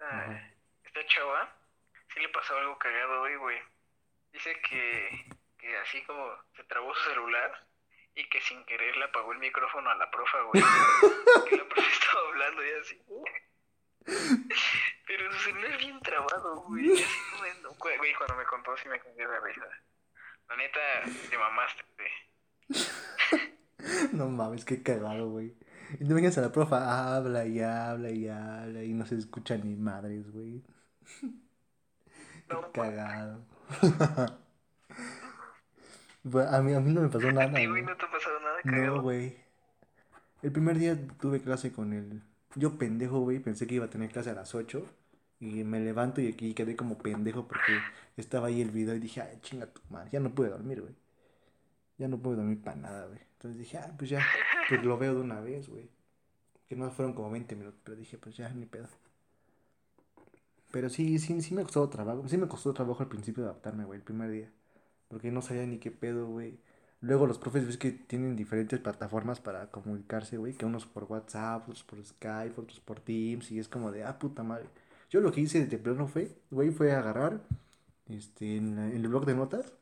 Ah, 0.00 0.20
Ajá. 0.20 0.51
Esta 0.94 1.06
chava, 1.08 1.48
sí 2.12 2.20
le 2.20 2.28
pasó 2.28 2.56
algo 2.56 2.78
cagado 2.78 3.22
hoy, 3.22 3.36
güey. 3.36 3.58
Dice 4.32 4.54
que, 4.68 5.26
que 5.58 5.76
así 5.78 6.02
como 6.04 6.26
se 6.56 6.64
trabó 6.64 6.94
su 6.94 7.10
celular 7.10 7.66
y 8.14 8.28
que 8.28 8.40
sin 8.42 8.64
querer 8.66 8.96
le 8.96 9.04
apagó 9.06 9.32
el 9.32 9.38
micrófono 9.38 9.90
a 9.90 9.94
la 9.96 10.10
profa, 10.10 10.38
güey. 10.42 10.62
que 11.48 11.56
la 11.56 11.64
profa 11.68 11.88
estaba 11.90 12.28
hablando 12.28 12.62
y 12.64 12.70
así. 12.80 13.02
Pero 15.06 15.32
su 15.32 15.38
celular 15.38 15.78
bien 15.78 16.00
trabado, 16.00 16.56
güey. 16.62 16.92
Así 16.92 17.04
como 17.32 17.44
en- 17.46 17.62
Güey, 17.98 18.14
cuando 18.14 18.36
me 18.36 18.44
contó 18.44 18.76
sí 18.76 18.88
me 18.88 19.00
cambié 19.00 19.26
de 19.26 19.40
risa. 19.40 19.66
La 20.48 20.56
neta, 20.56 20.80
te 21.30 21.38
mamaste, 21.38 21.84
güey. 21.96 22.10
No 24.12 24.28
mames, 24.28 24.64
qué 24.64 24.80
cagado, 24.82 25.28
güey. 25.30 25.56
Y 25.98 26.04
no 26.04 26.14
vengas 26.14 26.38
a 26.38 26.40
la 26.42 26.52
profa, 26.52 27.16
habla 27.16 27.44
y 27.46 27.60
habla 27.60 28.10
y 28.10 28.28
habla 28.28 28.82
y 28.84 28.92
no 28.92 29.04
se 29.06 29.16
escucha 29.16 29.56
ni 29.56 29.74
madres, 29.74 30.30
güey. 30.30 30.62
Qué 32.48 32.56
cagado. 32.72 33.40
A 36.24 36.62
mí, 36.62 36.72
a 36.72 36.78
mí 36.80 36.92
no 36.92 37.00
me 37.00 37.08
pasó 37.08 37.28
A 37.28 37.32
nada, 37.32 37.52
ti, 37.52 37.66
güey, 37.66 37.82
no 37.82 37.96
te 37.96 38.04
ha 38.04 38.10
pasado 38.10 38.38
nada 38.40 38.56
No, 38.62 38.70
cagado. 38.72 39.02
güey. 39.02 39.36
El 40.42 40.52
primer 40.52 40.78
día 40.78 40.96
tuve 41.20 41.40
clase 41.42 41.72
con 41.72 41.92
el... 41.92 42.22
Yo 42.54 42.78
pendejo, 42.78 43.20
güey, 43.20 43.40
pensé 43.40 43.66
que 43.66 43.74
iba 43.76 43.86
a 43.86 43.90
tener 43.90 44.10
clase 44.10 44.30
a 44.30 44.34
las 44.34 44.54
8 44.54 44.86
y 45.40 45.64
me 45.64 45.80
levanto 45.80 46.20
y 46.20 46.28
aquí 46.28 46.54
quedé 46.54 46.76
como 46.76 46.98
pendejo 46.98 47.48
porque 47.48 47.72
estaba 48.16 48.48
ahí 48.48 48.60
el 48.60 48.70
video 48.70 48.94
y 48.94 49.00
dije, 49.00 49.20
ay, 49.22 49.38
chinga 49.42 49.66
tu 49.66 49.80
madre, 49.90 50.10
ya 50.12 50.20
no 50.20 50.30
pude 50.32 50.50
dormir, 50.50 50.80
güey. 50.82 50.94
Ya 51.98 52.06
no 52.08 52.18
pude 52.18 52.36
dormir 52.36 52.62
para 52.62 52.76
nada, 52.76 53.06
güey. 53.06 53.18
Entonces 53.32 53.58
dije, 53.58 53.78
ah, 53.78 53.92
pues 53.98 54.10
ya, 54.10 54.24
pues 54.68 54.84
lo 54.84 54.96
veo 54.98 55.14
de 55.14 55.20
una 55.22 55.40
vez, 55.40 55.68
güey. 55.68 55.90
Que 56.68 56.76
no 56.76 56.90
fueron 56.92 57.14
como 57.14 57.30
20 57.30 57.56
minutos, 57.56 57.80
pero 57.82 57.96
dije, 57.96 58.16
pues 58.18 58.36
ya, 58.36 58.48
ni 58.50 58.66
pedo. 58.66 58.88
Pero 60.72 60.88
sí, 60.90 61.18
sí, 61.20 61.40
sí 61.42 61.54
me 61.54 61.62
costó 61.64 61.88
trabajo, 61.90 62.28
sí 62.28 62.38
me 62.38 62.48
costó 62.48 62.74
trabajo 62.74 63.02
al 63.02 63.08
principio 63.08 63.44
adaptarme, 63.44 63.84
güey, 63.84 63.98
el 63.98 64.04
primer 64.04 64.30
día. 64.30 64.50
Porque 65.08 65.30
no 65.32 65.42
sabía 65.42 65.66
ni 65.66 65.78
qué 65.78 65.90
pedo, 65.92 66.26
güey. 66.28 66.58
Luego 67.00 67.26
los 67.26 67.38
profes 67.38 67.66
ves 67.66 67.78
que 67.78 67.92
tienen 67.92 68.36
diferentes 68.36 68.80
plataformas 68.80 69.40
para 69.40 69.70
comunicarse, 69.70 70.38
güey, 70.38 70.54
que 70.54 70.66
unos 70.66 70.86
por 70.86 71.04
WhatsApp, 71.04 71.62
otros 71.68 71.84
por 71.84 72.04
Skype, 72.04 72.60
otros 72.60 72.80
por 72.80 73.00
Teams, 73.00 73.50
y 73.52 73.58
es 73.58 73.68
como 73.68 73.92
de, 73.92 74.04
ah, 74.04 74.18
puta 74.18 74.42
madre. 74.44 74.66
Yo 75.10 75.20
lo 75.20 75.32
que 75.32 75.42
hice 75.42 75.66
de 75.66 75.78
plano 75.78 76.08
fue, 76.08 76.30
güey, 76.50 76.70
fue 76.70 76.92
agarrar, 76.92 77.42
este, 78.08 78.56
en 78.56 78.78
el 78.78 79.08
blog 79.08 79.26
de 79.26 79.34
notas, 79.34 79.74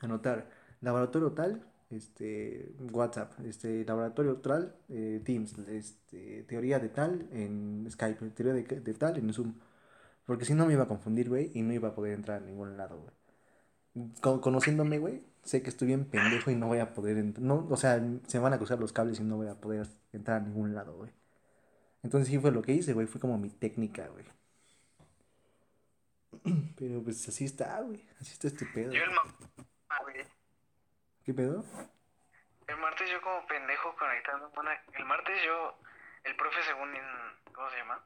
anotar 0.00 0.48
laboratorio 0.80 1.32
tal, 1.32 1.62
este, 1.90 2.72
WhatsApp, 2.92 3.32
este, 3.44 3.84
laboratorio 3.84 4.36
tal, 4.36 4.74
eh, 4.88 5.20
Teams, 5.24 5.58
este, 5.68 6.44
teoría 6.44 6.78
de 6.78 6.88
tal 6.90 7.28
en 7.32 7.86
Skype, 7.90 8.30
teoría 8.30 8.54
de, 8.54 8.62
de 8.80 8.94
tal 8.94 9.16
en 9.18 9.32
Zoom. 9.32 9.54
Porque 10.28 10.44
si 10.44 10.54
no 10.54 10.64
me 10.66 10.74
iba 10.74 10.84
a 10.84 10.88
confundir, 10.88 11.28
güey, 11.28 11.50
y 11.54 11.62
no 11.62 11.72
iba 11.72 11.88
a 11.88 11.94
poder 11.96 12.12
entrar 12.14 12.36
a 12.40 12.46
ningún 12.46 12.76
lado, 12.76 12.98
güey 13.00 13.12
co- 14.20 14.40
conociéndome, 14.40 14.98
güey, 14.98 15.24
sé 15.42 15.60
que 15.62 15.70
estoy 15.70 15.88
bien 15.88 16.04
pendejo 16.04 16.52
y 16.52 16.54
no 16.54 16.68
voy 16.68 16.78
a 16.78 16.92
poder 16.94 17.16
entrar. 17.16 17.42
No, 17.44 17.66
o 17.68 17.76
sea, 17.76 18.00
se 18.28 18.38
van 18.38 18.52
a 18.52 18.58
cruzar 18.58 18.78
los 18.78 18.92
cables 18.92 19.18
y 19.18 19.24
no 19.24 19.36
voy 19.36 19.48
a 19.48 19.54
poder 19.60 19.88
entrar 20.12 20.36
a 20.36 20.44
ningún 20.44 20.74
lado, 20.74 20.94
güey. 20.94 21.10
Entonces 22.04 22.28
sí 22.28 22.38
fue 22.38 22.52
lo 22.52 22.62
que 22.62 22.72
hice, 22.74 22.92
güey. 22.92 23.08
Fue 23.08 23.20
como 23.20 23.38
mi 23.38 23.50
técnica, 23.50 24.06
güey. 24.08 24.24
Pero 26.78 27.02
pues 27.02 27.26
así 27.28 27.44
está, 27.44 27.80
güey. 27.80 28.06
Así 28.20 28.32
está 28.32 28.46
este 28.46 28.66
pedo. 28.66 28.92
Yo 28.92 29.02
el 29.02 29.10
ah, 29.88 29.98
güey. 30.02 30.16
¿Qué 31.24 31.34
pedo? 31.34 31.64
El 32.68 32.76
martes 32.76 33.10
yo 33.10 33.20
como 33.22 33.46
pendejo 33.46 33.94
conectando. 33.98 34.50
Bueno, 34.54 34.70
el 34.96 35.04
martes 35.06 35.36
yo, 35.44 35.74
el 36.24 36.36
profe 36.36 36.62
según, 36.66 36.94
en- 36.94 37.52
¿cómo 37.54 37.68
se 37.70 37.78
llama? 37.78 38.04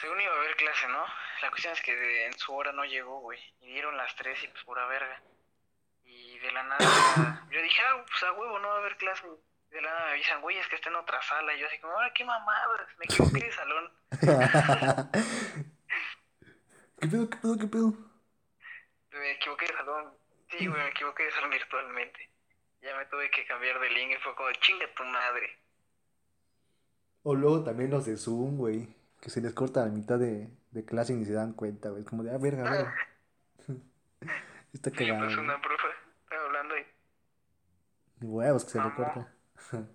Según 0.00 0.20
iba 0.20 0.32
a 0.32 0.36
haber 0.36 0.56
clase, 0.56 0.88
¿no? 0.88 1.04
La 1.42 1.50
cuestión 1.50 1.72
es 1.74 1.82
que 1.82 1.94
de- 1.94 2.26
en 2.26 2.32
su 2.38 2.54
hora 2.54 2.72
no 2.72 2.84
llegó, 2.84 3.20
güey. 3.20 3.38
Y 3.60 3.72
dieron 3.72 3.96
las 3.96 4.14
tres 4.16 4.42
y 4.42 4.48
pues 4.48 4.64
pura 4.64 4.86
verga. 4.86 5.20
Y 6.04 6.38
de 6.38 6.52
la 6.52 6.62
nada, 6.64 7.46
yo 7.50 7.60
dije, 7.62 7.80
ah, 7.82 8.04
pues 8.06 8.22
a 8.24 8.32
huevo, 8.32 8.58
no 8.58 8.68
va 8.68 8.74
a 8.76 8.78
haber 8.78 8.96
clase. 8.96 9.26
Y 9.70 9.74
de 9.74 9.82
la 9.82 9.90
nada 9.90 10.04
me 10.06 10.10
avisan, 10.12 10.40
güey, 10.40 10.56
es 10.58 10.66
que 10.68 10.76
está 10.76 10.88
en 10.88 10.96
otra 10.96 11.20
sala. 11.22 11.54
Y 11.54 11.60
yo 11.60 11.66
así 11.66 11.78
como, 11.80 11.92
ahora 11.92 12.12
qué 12.14 12.24
mamadas, 12.24 12.88
me 12.98 13.04
equivoqué 13.04 13.40
de 13.44 13.52
salón. 13.52 13.92
¿Qué 17.00 17.06
pedo, 17.08 17.30
qué 17.30 17.36
pedo, 17.38 17.58
qué 17.58 17.66
pedo? 17.66 17.92
Me 19.12 19.30
equivoqué 19.32 19.66
de 19.66 19.72
salón. 19.74 20.14
Sí, 20.50 20.66
güey, 20.66 20.82
me 20.82 20.88
equivoqué 20.88 21.22
de 21.24 21.30
salón 21.32 21.50
virtualmente. 21.50 22.30
Ya 22.82 22.96
me 22.96 23.06
tuve 23.06 23.30
que 23.30 23.46
cambiar 23.46 23.78
de 23.80 23.90
link 23.90 24.12
y 24.12 24.22
fue 24.22 24.34
como, 24.34 24.50
chinga 24.52 24.86
tu 24.94 25.04
madre. 25.04 25.58
O 27.22 27.34
luego 27.34 27.62
también 27.64 27.90
los 27.90 28.06
de 28.06 28.16
Zoom, 28.16 28.56
güey. 28.56 28.88
Que 29.20 29.30
se 29.30 29.40
les 29.40 29.52
corta 29.54 29.84
la 29.84 29.90
mitad 29.92 30.18
de, 30.18 30.50
de 30.70 30.84
clase 30.84 31.12
y 31.12 31.16
ni 31.16 31.24
se 31.26 31.32
dan 31.32 31.52
cuenta, 31.52 31.90
güey. 31.90 32.02
Es 32.02 32.08
como 32.08 32.22
de, 32.22 32.30
ah, 32.32 32.38
verga, 32.38 32.64
verga. 32.70 32.94
Está 34.72 34.90
Sí, 34.90 34.96
cagado. 34.96 35.18
pues 35.20 35.34
güey. 35.36 35.44
una 35.44 35.60
profe 35.60 35.86
hablando 36.30 36.74
y 36.78 36.82
Huevos 38.22 38.64
que 38.64 38.70
se 38.72 38.82
le 38.82 38.94
corta. 38.94 39.32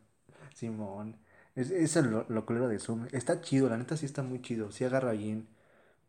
Simón. 0.53 1.17
Es, 1.55 1.72
eso 1.72 2.00
es 2.00 2.05
lo, 2.05 2.25
lo 2.29 2.46
culero 2.46 2.67
de 2.67 2.79
Zoom. 2.79 3.08
Está 3.12 3.41
chido, 3.41 3.70
la 3.70 3.77
neta 3.77 3.98
sí 3.98 4.05
está 4.05 4.24
muy 4.24 4.41
chido. 4.41 4.72
Sí 4.72 4.84
agarra 4.84 5.12
bien. 5.12 5.48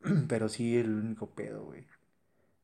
Pero 0.29 0.49
sí 0.49 0.77
el 0.79 0.91
único 0.95 1.31
pedo, 1.31 1.65
güey. 1.65 1.87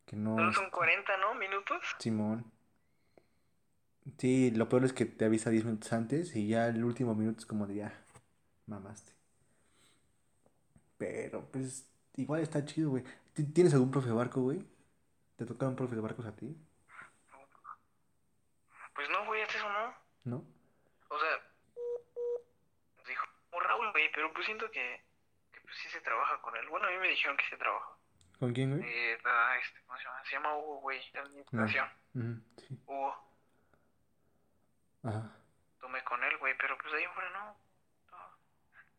Que 0.07 0.17
no. 0.17 0.37
solo 0.37 0.53
son 0.53 0.71
40, 0.71 1.17
¿no? 1.19 1.35
Minutos. 1.35 1.79
Simón. 1.99 2.51
Sí, 4.19 4.51
lo 4.51 4.69
peor 4.69 4.85
es 4.85 4.93
que 4.93 5.05
te 5.07 5.25
avisa 5.25 5.51
10 5.51 5.65
minutos 5.65 5.93
antes 5.93 6.35
y 6.35 6.49
ya 6.49 6.67
el 6.69 6.85
último 6.85 7.15
minuto 7.15 7.39
es 7.41 7.47
como 7.47 7.67
de 7.67 7.77
ya. 7.77 8.05
Mamaste. 8.67 9.13
Pero 11.03 11.45
pues 11.51 11.91
igual 12.15 12.43
está 12.43 12.65
chido, 12.65 12.91
güey. 12.91 13.03
¿Ti- 13.35 13.53
¿Tienes 13.53 13.75
algún 13.75 13.91
profe 13.91 14.07
de 14.07 14.15
barco, 14.15 14.41
güey? 14.41 14.65
¿Te 15.37 15.45
tocaron 15.45 15.75
profe 15.75 15.97
de 15.97 16.01
barcos 16.01 16.25
a 16.27 16.37
ti? 16.37 16.57
Pues 18.95 19.11
no, 19.11 19.25
güey, 19.27 19.43
hasta 19.43 19.57
eso 19.59 19.69
no. 19.69 19.95
¿No? 20.25 20.45
O 21.09 21.19
sea, 21.19 21.29
dijo, 23.09 23.27
como 23.51 23.63
Raúl, 23.65 23.91
güey, 23.91 24.13
pero 24.13 24.33
pues 24.33 24.47
siento 24.47 24.71
que, 24.71 25.03
que 25.51 25.61
pues 25.63 25.75
sí 25.83 25.89
se 25.89 26.01
trabaja 26.03 26.41
con 26.41 26.57
él. 26.57 26.69
Bueno, 26.69 26.87
a 26.87 26.91
mí 26.93 26.99
me 26.99 27.09
dijeron 27.09 27.37
que 27.37 27.47
se 27.51 27.57
trabaja. 27.57 27.97
¿Con 28.39 28.53
quién, 28.53 28.77
güey? 28.79 28.89
Eh, 28.89 29.13
este, 29.15 29.81
¿cómo 29.87 29.99
se 29.99 30.05
llama? 30.05 30.25
Se 30.25 30.33
llama 30.37 30.57
Hugo, 30.57 30.81
güey, 30.83 31.01
de 31.13 31.19
administración. 31.19 31.89
Sí. 32.15 32.79
Hugo, 32.87 33.15
Ajá. 35.03 35.33
tomé 35.81 36.05
con 36.05 36.23
él, 36.23 36.39
güey, 36.39 36.57
pero 36.59 36.79
pues 36.79 36.95
ahí 36.95 37.05
fuera 37.13 37.31
no. 37.31 37.57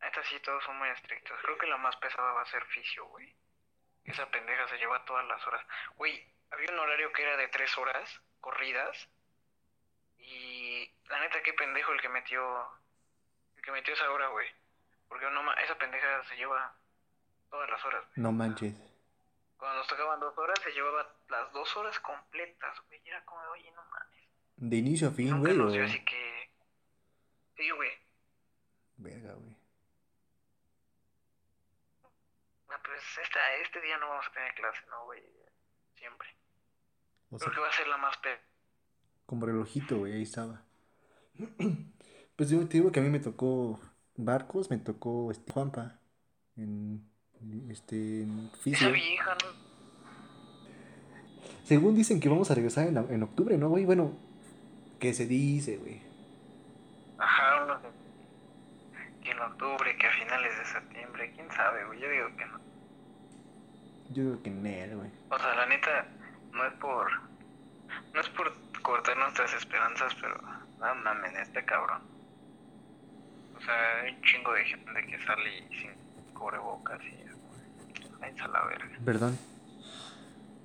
Neta 0.03 0.23
sí, 0.25 0.39
todos 0.41 0.63
son 0.63 0.77
muy 0.77 0.89
estrictos. 0.89 1.39
Creo 1.41 1.57
que 1.57 1.67
la 1.67 1.77
más 1.77 1.95
pesada 1.97 2.33
va 2.33 2.41
a 2.41 2.45
ser 2.51 2.63
fisio, 2.65 3.05
güey. 3.05 3.33
Esa 4.03 4.29
pendeja 4.29 4.67
se 4.67 4.77
lleva 4.77 5.03
todas 5.05 5.25
las 5.27 5.45
horas. 5.47 5.65
Güey, 5.95 6.27
había 6.51 6.71
un 6.71 6.79
horario 6.79 7.11
que 7.13 7.23
era 7.23 7.37
de 7.37 7.47
tres 7.47 7.75
horas 7.77 8.21
corridas. 8.41 9.07
Y 10.17 10.91
la 11.07 11.19
neta, 11.21 11.41
qué 11.41 11.53
pendejo 11.53 11.91
el 11.93 12.01
que 12.01 12.09
metió. 12.09 12.67
El 13.55 13.63
que 13.63 13.71
metió 13.71 13.93
esa 13.93 14.11
hora, 14.11 14.27
güey. 14.27 14.47
Porque 15.07 15.29
no 15.29 15.53
esa 15.53 15.77
pendeja 15.77 16.23
se 16.25 16.35
lleva 16.35 16.75
todas 17.49 17.69
las 17.69 17.83
horas. 17.85 18.01
güey. 18.07 18.13
No 18.23 18.31
manches. 18.31 18.73
Cuando 19.57 19.77
nos 19.77 19.87
tocaban 19.87 20.19
dos 20.19 20.37
horas, 20.37 20.59
se 20.61 20.71
llevaba 20.71 21.07
las 21.29 21.51
dos 21.53 21.75
horas 21.77 21.97
completas, 22.01 22.77
güey. 22.87 23.01
Y 23.05 23.09
era 23.09 23.23
como, 23.23 23.41
oye, 23.51 23.71
no 23.71 23.83
mames. 23.85 24.27
¿De 24.57 24.75
inicio 24.75 25.07
a 25.07 25.11
fin, 25.11 25.29
Nunca 25.29 25.47
güey? 25.49 25.57
nos 25.57 25.71
dio 25.73 25.85
así 25.85 26.03
que. 26.03 26.49
Sí, 27.55 27.69
güey. 27.69 27.91
Verga, 28.97 29.33
güey. 29.33 29.52
Pues 32.83 33.01
esta, 33.21 33.39
este 33.61 33.81
día 33.81 33.97
no 33.97 34.09
vamos 34.09 34.25
a 34.27 34.33
tener 34.33 34.53
clase, 34.55 34.79
¿no, 34.89 35.05
güey? 35.05 35.21
Siempre. 35.95 36.27
O 37.29 37.37
sea, 37.37 37.45
Creo 37.45 37.55
que 37.55 37.61
va 37.61 37.69
a 37.69 37.77
ser 37.77 37.87
la 37.87 37.97
más 37.97 38.17
pe... 38.17 38.29
como 39.25 39.45
relojito, 39.45 39.97
güey, 39.99 40.13
ahí 40.13 40.23
estaba. 40.23 40.63
Pues 42.35 42.49
yo 42.49 42.67
te 42.67 42.77
digo 42.77 42.91
que 42.91 42.99
a 42.99 43.03
mí 43.03 43.09
me 43.09 43.19
tocó 43.19 43.79
barcos, 44.15 44.71
me 44.71 44.77
tocó 44.77 45.29
este, 45.29 45.51
Juanpa. 45.51 45.99
En, 46.57 47.07
este, 47.69 48.23
en 48.23 48.49
vieja, 48.65 49.35
¿no? 49.35 49.63
Según 51.63 51.95
dicen 51.95 52.19
que 52.19 52.29
vamos 52.29 52.49
a 52.49 52.55
regresar 52.55 52.87
en, 52.87 52.97
en 52.97 53.21
octubre, 53.21 53.55
¿no, 53.55 53.69
güey? 53.69 53.85
Bueno, 53.85 54.17
que 54.99 55.13
se 55.13 55.27
dice, 55.27 55.77
güey. 55.77 56.01
Ajá, 57.19 57.81
en 59.33 59.41
octubre, 59.41 59.95
que 59.97 60.07
a 60.07 60.11
finales 60.11 60.57
de 60.57 60.65
septiembre, 60.65 61.31
quién 61.35 61.51
sabe, 61.51 61.85
güey. 61.85 61.99
Yo 61.99 62.09
digo 62.09 62.27
que 62.37 62.45
no. 62.45 62.59
Yo 64.09 64.23
digo 64.23 64.43
que 64.43 64.49
en 64.49 64.65
él, 64.65 64.95
güey. 64.95 65.09
O 65.29 65.37
sea, 65.37 65.55
la 65.55 65.65
neta, 65.65 66.05
no 66.51 66.65
es 66.65 66.73
por. 66.73 67.11
No 68.13 68.21
es 68.21 68.29
por 68.29 68.53
cortar 68.81 69.17
nuestras 69.17 69.53
esperanzas, 69.53 70.13
pero. 70.15 70.39
No 70.79 70.95
mames, 70.95 71.33
este 71.35 71.63
cabrón. 71.65 72.01
O 73.57 73.61
sea, 73.61 74.01
hay 74.01 74.13
un 74.13 74.21
chingo 74.21 74.53
de 74.53 74.65
gente 74.65 75.07
que 75.07 75.25
sale 75.25 75.57
y 75.69 75.79
sin 75.79 75.91
cubrebocas 76.33 77.01
y. 77.03 77.07
es 77.07 77.31
como, 77.31 78.19
Váyanse 78.19 78.43
a 78.43 78.47
la 78.47 78.65
verga. 78.65 78.97
Perdón. 79.05 79.39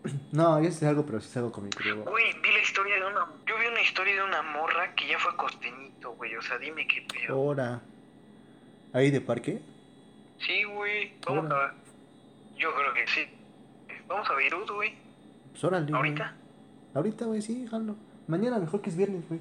No, 0.33 0.63
yo 0.63 0.71
sé 0.71 0.87
algo, 0.87 1.05
pero 1.05 1.21
sí 1.21 1.29
salgo 1.29 1.51
con 1.51 1.65
mi 1.65 1.71
creo. 1.71 2.03
Güey, 2.05 2.33
vi 2.41 2.53
la 2.53 2.61
historia 2.61 2.95
de 2.95 3.05
una. 3.05 3.27
Yo 3.47 3.59
vi 3.59 3.67
una 3.67 3.81
historia 3.81 4.15
de 4.15 4.23
una 4.23 4.43
morra 4.43 4.95
que 4.95 5.09
ya 5.09 5.19
fue 5.19 5.37
costeñito, 5.37 6.13
güey. 6.13 6.37
O 6.37 6.43
sea, 6.43 6.57
dime 6.59 6.87
qué 6.87 7.05
pedo. 7.13 7.35
Ahora. 7.35 7.81
¿Ahí 8.93 9.11
de 9.11 9.21
parque? 9.21 9.61
Sí, 10.39 10.65
güey. 10.65 11.13
Vamos 11.27 11.51
a. 11.51 11.75
Yo 12.57 12.69
creo 12.75 12.95
que 12.95 13.07
sí. 13.09 13.21
Vamos 14.09 14.29
a 14.31 14.35
Beirut, 14.35 14.71
güey. 14.71 14.95
Pues 15.53 15.65
órale, 15.65 15.87
güey. 15.87 15.97
Ahorita. 15.97 16.35
Ahorita, 16.95 17.25
güey, 17.27 17.43
sí, 17.43 17.67
jalo. 17.71 17.97
Mañana 18.27 18.59
mejor 18.59 18.81
que 18.81 18.91
es 18.91 18.97
viernes, 18.97 19.25
güey. 19.29 19.41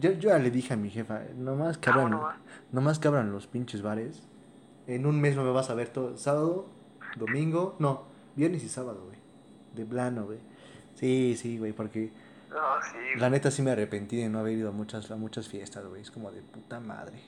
Yo, 0.00 0.12
yo 0.12 0.30
ya 0.30 0.38
le 0.38 0.50
dije 0.50 0.74
a 0.74 0.76
mi 0.76 0.88
jefa, 0.90 1.20
nomás 1.36 1.76
que 1.78 1.90
Ah, 1.90 1.94
abran, 1.94 2.10
bueno, 2.10 2.22
va. 2.24 2.36
nomás 2.70 2.98
que 3.00 3.08
abran 3.08 3.32
los 3.32 3.48
pinches 3.48 3.82
bares 3.82 4.22
En 4.86 5.04
un 5.04 5.20
mes 5.20 5.34
no 5.34 5.42
me 5.42 5.50
vas 5.50 5.68
a 5.70 5.74
ver 5.74 5.88
todo. 5.88 6.16
Sábado, 6.16 6.66
domingo, 7.16 7.74
no, 7.80 8.04
viernes 8.36 8.62
y 8.62 8.68
sábado, 8.68 9.02
güey. 9.06 9.18
De 9.74 9.84
plano, 9.84 10.26
güey. 10.26 10.38
Sí, 10.94 11.36
sí, 11.36 11.58
güey, 11.58 11.72
porque 11.72 12.10
No, 12.50 12.56
sí, 12.82 12.92
güey. 12.96 13.16
la 13.18 13.30
neta 13.30 13.50
sí 13.50 13.62
me 13.62 13.70
arrepentí 13.72 14.16
de 14.18 14.28
no 14.28 14.38
haber 14.40 14.58
ido 14.58 14.68
a 14.68 14.72
muchas, 14.72 15.10
a 15.10 15.16
muchas 15.16 15.48
fiestas, 15.48 15.84
güey. 15.86 16.02
Es 16.02 16.10
como 16.10 16.30
de 16.30 16.42
puta 16.42 16.78
madre. 16.80 17.18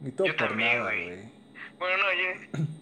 Ni 0.00 0.10
todo 0.12 0.26
Yo 0.26 0.36
por 0.36 0.48
también, 0.48 0.82
güey. 0.82 1.22
Bueno, 1.78 1.96
no, 2.04 2.12
yo. 2.12 2.64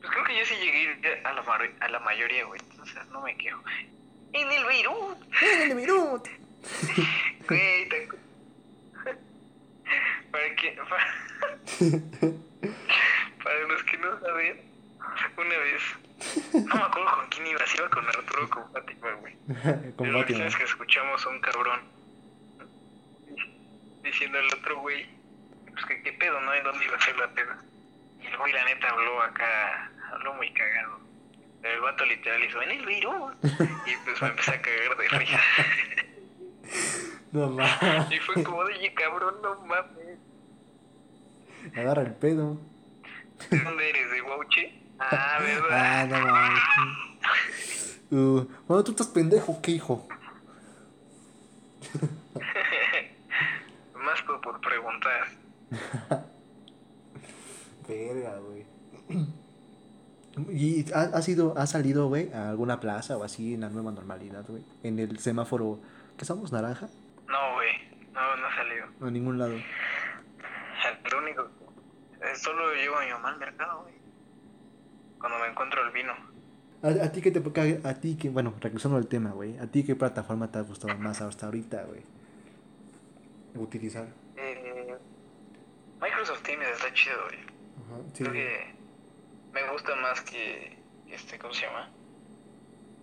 Pues 0.00 0.10
creo 0.12 0.24
que 0.24 0.38
yo 0.38 0.44
sí 0.44 0.54
llegué 0.56 1.20
a 1.24 1.32
la, 1.32 1.42
mar- 1.42 1.70
a 1.80 1.88
la 1.88 1.98
mayoría, 2.00 2.44
güey. 2.44 2.60
Entonces 2.70 3.06
no 3.12 3.22
me 3.22 3.36
quejo. 3.36 3.62
En 4.32 4.50
el 4.50 4.64
Beirut, 4.64 5.18
¡En 5.42 5.70
el 5.70 5.76
Beirut! 5.76 6.26
güey. 7.48 7.88
te 7.88 8.08
Para 10.32 10.56
que. 10.56 10.72
Para, 10.88 11.06
para 13.44 13.58
los 13.68 13.82
que 13.84 13.96
no 13.98 14.18
saben, 14.20 14.60
una 15.36 15.58
vez. 15.58 15.82
No 16.52 16.74
me 16.74 16.82
acuerdo 16.82 17.14
con 17.16 17.26
quién 17.28 17.46
iba. 17.48 17.66
Si 17.66 17.76
iba 17.78 17.88
con 17.90 18.06
Arturo 18.06 18.44
o 18.44 18.48
con 18.50 18.72
Fátima, 18.72 19.12
güey. 19.20 19.34
Con 19.96 20.12
Fátima. 20.12 20.46
que 20.48 20.64
escuchamos 20.64 21.24
a 21.26 21.28
un 21.28 21.40
cabrón 21.40 21.80
diciendo 24.02 24.38
al 24.38 24.46
otro 24.46 24.80
güey, 24.80 25.06
pues 25.70 25.84
que 25.86 26.02
qué 26.02 26.12
pedo, 26.12 26.40
¿no? 26.40 26.54
¿En 26.54 26.64
dónde 26.64 26.84
iba 26.84 26.96
a 26.96 27.00
ser 27.00 27.16
la 27.16 27.28
peda? 27.28 27.58
Y 28.20 28.26
el 28.26 28.36
güey, 28.36 28.52
la 28.52 28.64
neta, 28.64 28.88
habló 28.90 29.22
acá, 29.22 29.90
habló 30.12 30.34
muy 30.34 30.52
cagado. 30.52 31.00
El 31.62 31.80
vato 31.80 32.04
literal 32.04 32.44
hizo, 32.44 32.60
en 32.62 32.70
el 32.72 32.84
Beirut. 32.86 33.34
Y 33.86 33.96
pues 34.04 34.20
me 34.20 34.28
empecé 34.28 34.50
a 34.52 34.62
cagar 34.62 34.96
de 34.96 35.08
risa. 35.08 35.40
No 37.32 37.48
mames. 37.48 38.12
Y 38.12 38.18
fue 38.18 38.44
como, 38.44 38.58
oye, 38.58 38.92
cabrón, 38.92 39.36
no 39.42 39.58
mames. 39.62 40.18
Agarra 41.74 42.02
el 42.02 42.12
pedo. 42.14 42.58
¿De 43.50 43.58
dónde 43.58 43.88
eres? 43.88 44.10
¿De 44.10 44.20
Guauche? 44.20 44.78
Ah, 44.98 45.38
¿verdad? 45.40 45.68
Ah, 45.72 46.06
no 46.06 46.26
mames. 46.26 48.00
Uh, 48.12 48.46
bueno, 48.68 48.84
tú 48.84 48.92
estás 48.92 49.08
pendejo, 49.08 49.60
¿qué 49.62 49.72
hijo? 49.72 50.06
Por, 54.42 54.60
preguntar. 54.60 55.26
Verga, 57.88 58.38
güey. 58.38 58.66
¿Y 60.50 60.92
ha- 60.92 61.10
has 61.16 61.28
ido, 61.28 61.54
has 61.58 61.70
salido, 61.70 62.08
güey, 62.08 62.32
a 62.32 62.48
alguna 62.50 62.80
plaza 62.80 63.16
o 63.18 63.24
así 63.24 63.54
en 63.54 63.60
la 63.60 63.68
nueva 63.68 63.92
normalidad, 63.92 64.44
güey? 64.48 64.62
En 64.82 64.98
el 64.98 65.18
semáforo, 65.18 65.78
¿qué 66.16 66.24
somos, 66.24 66.52
naranja? 66.52 66.88
No, 67.28 67.54
güey, 67.54 67.70
no, 68.12 68.36
no 68.36 68.46
ha 68.46 68.56
salido. 68.56 68.86
No, 69.00 69.06
a 69.08 69.10
ningún 69.10 69.38
lado. 69.38 69.54
Lo 71.10 71.18
único, 71.18 71.42
eh, 72.22 72.34
solo 72.36 72.72
llevo 72.74 72.96
a 72.96 73.04
mi 73.04 73.10
mamá 73.10 73.28
al 73.30 73.38
mercado, 73.38 73.82
güey. 73.82 73.94
Cuando 75.18 75.38
me 75.38 75.46
encuentro 75.48 75.84
el 75.84 75.92
vino. 75.92 76.12
¿A, 76.82 76.88
a 77.04 77.12
ti 77.12 77.20
qué 77.20 77.30
te 77.30 77.88
a 77.88 77.94
ti 78.00 78.16
qué, 78.16 78.30
bueno, 78.30 78.54
regresando 78.60 78.96
al 78.96 79.06
tema, 79.06 79.30
güey, 79.30 79.58
¿a 79.58 79.66
ti 79.66 79.84
qué 79.84 79.94
plataforma 79.94 80.50
te 80.50 80.58
ha 80.58 80.62
gustado 80.62 80.96
más 80.98 81.20
hasta 81.20 81.46
ahorita, 81.46 81.84
güey? 81.84 82.00
Utilizar. 83.54 84.08
Microsoft 86.02 86.42
Teams 86.42 86.66
está 86.66 86.92
chido, 86.92 87.16
güey. 87.28 87.38
Ajá, 87.38 88.02
sí. 88.12 88.24
Creo 88.24 88.32
que 88.32 88.74
me 89.52 89.70
gusta 89.70 89.94
más 89.96 90.20
que, 90.22 90.76
este, 91.08 91.38
¿cómo 91.38 91.54
se 91.54 91.66
llama? 91.66 91.90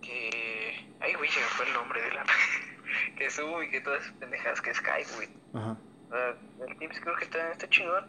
Que... 0.02 0.86
Ay, 1.00 1.14
güey, 1.14 1.30
se 1.30 1.40
me 1.40 1.46
fue 1.46 1.66
el 1.66 1.72
nombre 1.72 2.02
de 2.02 2.10
la... 2.12 2.26
que 3.16 3.30
Zoom 3.30 3.62
y 3.62 3.70
que 3.70 3.80
todas 3.80 4.02
esas 4.02 4.14
pendejadas 4.16 4.60
que 4.60 4.74
Skype, 4.74 5.14
güey. 5.16 5.28
Ajá. 5.54 5.78
Sea, 6.10 6.36
el 6.68 6.76
Teams 6.76 7.00
creo 7.00 7.16
que 7.16 7.24
está, 7.24 7.52
está 7.52 7.68
chingón. 7.70 8.06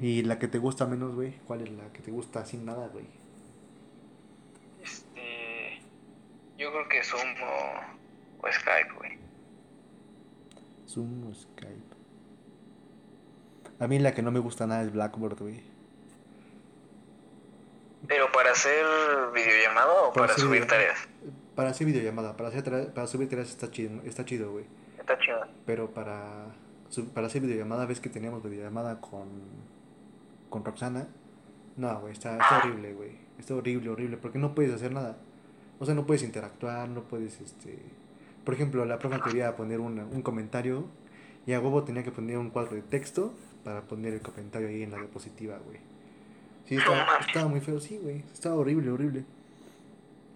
¿Y 0.00 0.22
la 0.24 0.40
que 0.40 0.48
te 0.48 0.58
gusta 0.58 0.84
menos, 0.84 1.14
güey? 1.14 1.38
¿Cuál 1.46 1.60
es 1.60 1.70
la 1.70 1.92
que 1.92 2.00
te 2.00 2.10
gusta 2.10 2.44
sin 2.44 2.64
nada, 2.64 2.88
güey? 2.88 3.06
Este... 4.82 5.80
Yo 6.58 6.72
creo 6.72 6.88
que 6.88 7.04
Zoom 7.04 7.36
o, 7.40 8.46
o 8.46 8.52
Skype, 8.52 8.92
güey. 8.94 9.18
Zoom 10.88 11.30
o 11.30 11.34
Skype. 11.34 11.85
A 13.78 13.86
mí 13.86 13.98
la 13.98 14.12
que 14.14 14.22
no 14.22 14.30
me 14.30 14.38
gusta 14.40 14.66
nada 14.66 14.82
es 14.82 14.92
Blackboard, 14.92 15.38
güey. 15.38 15.62
¿Pero 18.08 18.30
para 18.32 18.52
hacer 18.52 18.84
videollamada 19.34 19.92
o 19.92 20.12
Para 20.12 20.34
subir 20.36 20.66
tareas? 20.66 20.98
Para 21.54 21.70
hacer 21.70 21.86
videollamada, 21.86 22.36
para, 22.36 22.50
hacer 22.50 22.92
para 22.92 23.06
subir 23.06 23.28
tareas 23.28 23.48
está 23.50 23.70
chido, 23.70 24.00
está 24.04 24.24
chido, 24.24 24.52
güey. 24.52 24.64
Está 24.98 25.18
chido. 25.18 25.40
Pero 25.64 25.90
para, 25.90 26.46
para 27.14 27.26
hacer 27.26 27.42
videollamada, 27.42 27.86
ves 27.86 28.00
que 28.00 28.08
teníamos 28.08 28.42
videollamada 28.42 29.00
con, 29.00 29.28
con 30.50 30.64
Roxana. 30.64 31.08
No, 31.76 32.00
güey, 32.00 32.12
está, 32.12 32.32
está 32.38 32.58
horrible, 32.58 32.94
güey. 32.94 33.18
Está 33.38 33.54
horrible, 33.54 33.90
horrible, 33.90 34.16
porque 34.16 34.38
no 34.38 34.54
puedes 34.54 34.72
hacer 34.72 34.92
nada. 34.92 35.16
O 35.78 35.84
sea, 35.84 35.94
no 35.94 36.06
puedes 36.06 36.22
interactuar, 36.22 36.88
no 36.88 37.02
puedes, 37.02 37.40
este... 37.40 37.78
Por 38.44 38.54
ejemplo, 38.54 38.84
la 38.84 38.98
profe 38.98 39.20
quería 39.20 39.56
poner 39.56 39.80
una- 39.80 40.04
un 40.04 40.22
comentario 40.22 40.86
y 41.46 41.52
a 41.52 41.60
huevo 41.60 41.82
tenía 41.82 42.04
que 42.04 42.12
poner 42.12 42.38
un 42.38 42.50
cuadro 42.50 42.76
de 42.76 42.82
texto 42.82 43.34
para 43.66 43.80
poner 43.82 44.14
el 44.14 44.20
comentario 44.22 44.68
ahí 44.68 44.84
en 44.84 44.92
la 44.92 44.98
diapositiva, 44.98 45.58
güey. 45.58 45.78
Sí, 46.68 46.76
estaba, 46.76 47.18
estaba 47.18 47.48
muy 47.48 47.60
feo, 47.60 47.80
sí, 47.80 47.98
güey. 48.00 48.22
Estaba 48.32 48.54
horrible, 48.54 48.92
horrible. 48.92 49.24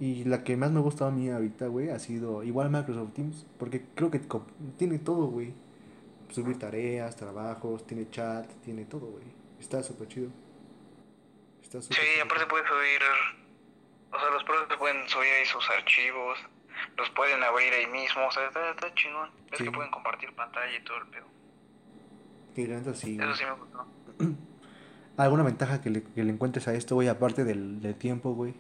Y 0.01 0.25
la 0.25 0.43
que 0.43 0.57
más 0.57 0.73
me 0.73 0.81
ha 0.81 0.83
gustado 0.83 1.11
a 1.11 1.15
mí 1.15 1.31
ahorita, 1.31 1.69
güey, 1.69 1.91
ha 1.91 2.01
sido 2.01 2.43
igual 2.43 2.71
Microsoft 2.71 3.13
Teams. 3.15 3.47
Porque 3.57 3.85
creo 3.95 4.11
que 4.11 4.21
tiene 4.79 4.99
todo, 4.99 5.27
güey. 5.27 5.53
Subir 6.31 6.59
tareas, 6.59 7.15
trabajos, 7.15 7.87
tiene 7.87 8.11
chat, 8.11 8.51
tiene 8.65 8.85
todo, 8.85 9.07
güey. 9.07 9.25
Está 9.61 9.81
súper 9.85 10.09
chido. 10.09 10.31
Está 11.63 11.81
súper 11.81 11.99
Sí, 11.99 12.03
súper 12.07 12.23
aparte 12.25 12.45
chido. 12.45 12.49
puedes 12.49 12.67
subir, 12.69 13.01
o 14.13 14.19
sea, 14.19 14.31
los 14.31 14.43
profes 14.43 14.77
pueden 14.77 15.09
subir 15.09 15.29
ahí 15.39 15.47
sus 15.47 15.71
archivos, 15.71 16.37
los 16.97 17.11
pueden 17.11 17.45
abrir 17.45 17.73
ahí 17.75 17.87
mismo, 17.87 18.27
o 18.27 18.31
sea, 18.33 18.49
está, 18.49 18.71
está 18.71 18.93
chingón. 18.95 19.31
Es 19.53 19.59
Sí. 19.59 19.65
que 19.65 19.71
pueden 19.71 19.91
compartir 19.93 20.33
pantalla 20.35 20.77
y 20.77 20.83
todo 20.83 20.97
el 20.99 21.07
pedo. 21.07 21.27
Sí, 22.67 22.95
sí. 22.95 23.19
Eso 23.21 23.35
sí 23.35 23.45
me 23.45 23.53
gustó. 23.53 23.87
¿Alguna 25.17 25.43
ventaja 25.43 25.81
que 25.83 25.91
le, 25.91 26.03
que 26.03 26.25
le 26.25 26.33
encuentres 26.33 26.67
a 26.69 26.75
esto, 26.75 26.95
güey, 26.95 27.09
aparte 27.09 27.45
del, 27.45 27.81
del 27.83 27.95
tiempo, 27.95 28.33
güey? 28.35 28.55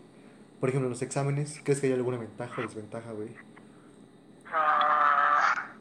Por 0.60 0.68
ejemplo, 0.68 0.90
los 0.90 1.00
exámenes, 1.00 1.60
¿crees 1.64 1.80
que 1.80 1.86
hay 1.86 1.92
alguna 1.94 2.18
ventaja 2.18 2.60
o 2.60 2.62
desventaja, 2.64 3.12
güey? 3.12 3.30
Ah, 4.52 5.72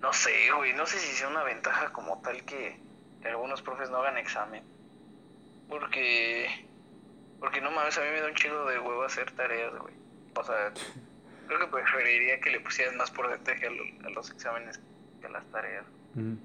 no 0.00 0.12
sé, 0.12 0.32
güey, 0.56 0.72
no 0.74 0.86
sé 0.86 0.98
si 0.98 1.12
sea 1.14 1.28
una 1.28 1.42
ventaja 1.44 1.92
como 1.92 2.20
tal 2.22 2.44
que, 2.44 2.76
que 3.22 3.28
algunos 3.28 3.62
profes 3.62 3.90
no 3.90 3.98
hagan 3.98 4.16
examen. 4.18 4.62
Porque, 5.68 6.66
porque 7.40 7.60
no 7.60 7.70
mames, 7.70 7.96
a 7.98 8.00
mí 8.00 8.08
me 8.12 8.20
da 8.20 8.28
un 8.28 8.34
chingo 8.34 8.64
de 8.66 8.78
huevo 8.78 9.02
hacer 9.04 9.30
tareas, 9.32 9.72
güey. 9.78 9.94
O 10.36 10.42
sea, 10.44 10.72
creo 11.46 11.58
que 11.60 11.66
preferiría 11.68 12.40
que 12.40 12.50
le 12.50 12.60
pusieran 12.60 12.96
más 12.96 13.10
porcentaje 13.10 13.66
a, 13.66 13.70
lo- 13.70 14.06
a 14.06 14.10
los 14.10 14.30
exámenes 14.30 14.80
que 15.20 15.26
a 15.26 15.30
las 15.30 15.44
tareas. 15.52 15.84
Ujú. 16.16 16.36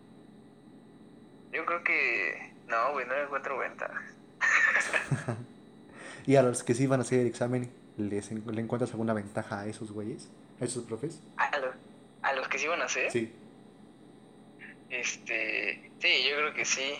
Yo 1.51 1.65
creo 1.65 1.83
que 1.83 2.53
no, 2.67 2.91
güey, 2.93 3.05
no 3.07 3.13
le 3.15 3.23
encuentro 3.23 3.57
ventaja. 3.57 4.01
Y 6.27 6.35
a 6.35 6.43
los 6.43 6.63
que 6.63 6.75
sí 6.75 6.85
van 6.85 6.99
a 6.99 7.03
hacer 7.03 7.21
el 7.21 7.27
examen, 7.27 7.71
¿les 7.97 8.29
en- 8.31 8.43
¿le 8.53 8.61
encuentras 8.61 8.91
alguna 8.91 9.13
ventaja 9.13 9.61
a 9.61 9.65
esos 9.67 9.91
güeyes? 9.91 10.29
¿A 10.61 10.65
esos 10.65 10.83
profes? 10.83 11.21
A 11.37 11.57
los, 11.57 11.73
a 12.21 12.33
los 12.33 12.47
que 12.49 12.59
sí 12.59 12.67
van 12.67 12.81
a 12.81 12.85
hacer, 12.85 13.09
Sí. 13.09 13.31
este, 14.89 15.91
sí, 15.99 16.07
yo 16.29 16.35
creo 16.37 16.53
que 16.53 16.65
sí. 16.65 16.93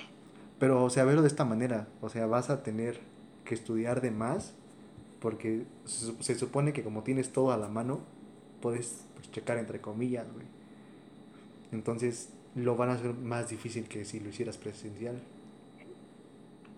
Pero, 0.59 0.83
o 0.83 0.89
sea, 0.89 1.03
verlo 1.05 1.21
de 1.21 1.27
esta 1.27 1.45
manera. 1.45 1.87
O 2.01 2.09
sea, 2.09 2.25
vas 2.25 2.49
a 2.49 2.63
tener 2.63 2.99
que 3.45 3.53
estudiar 3.53 4.01
de 4.01 4.09
más 4.11 4.53
porque 5.21 5.63
se, 5.85 6.11
se 6.23 6.35
supone 6.35 6.73
que 6.73 6.83
como 6.83 7.03
tienes 7.03 7.31
todo 7.31 7.51
a 7.51 7.57
la 7.57 7.67
mano, 7.67 8.01
puedes 8.61 9.03
pues, 9.15 9.31
checar 9.31 9.57
entre 9.57 9.79
comillas, 9.81 10.31
güey. 10.31 10.45
Entonces, 11.71 12.29
lo 12.55 12.75
van 12.75 12.89
a 12.89 12.93
hacer 12.93 13.13
más 13.13 13.49
difícil 13.49 13.87
que 13.87 14.05
si 14.05 14.19
lo 14.19 14.29
hicieras 14.29 14.57
presencial. 14.57 15.19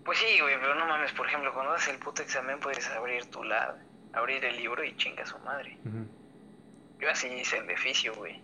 Pues 0.04 0.18
sí, 0.18 0.40
güey, 0.40 0.58
pero 0.60 0.74
no 0.74 0.86
mames, 0.86 1.12
por 1.12 1.26
ejemplo, 1.28 1.52
cuando 1.54 1.72
haces 1.72 1.94
el 1.94 1.98
puto 1.98 2.22
examen 2.22 2.58
puedes 2.58 2.88
abrir 2.90 3.24
tu 3.26 3.44
lab, 3.44 3.76
abrir 4.12 4.44
el 4.44 4.56
libro 4.56 4.82
y 4.84 4.96
chinga 4.96 5.24
su 5.24 5.38
madre. 5.40 5.78
Yo 6.98 7.10
así 7.10 7.28
hice 7.28 7.58
el 7.58 7.66
deficio, 7.66 8.14
güey. 8.14 8.40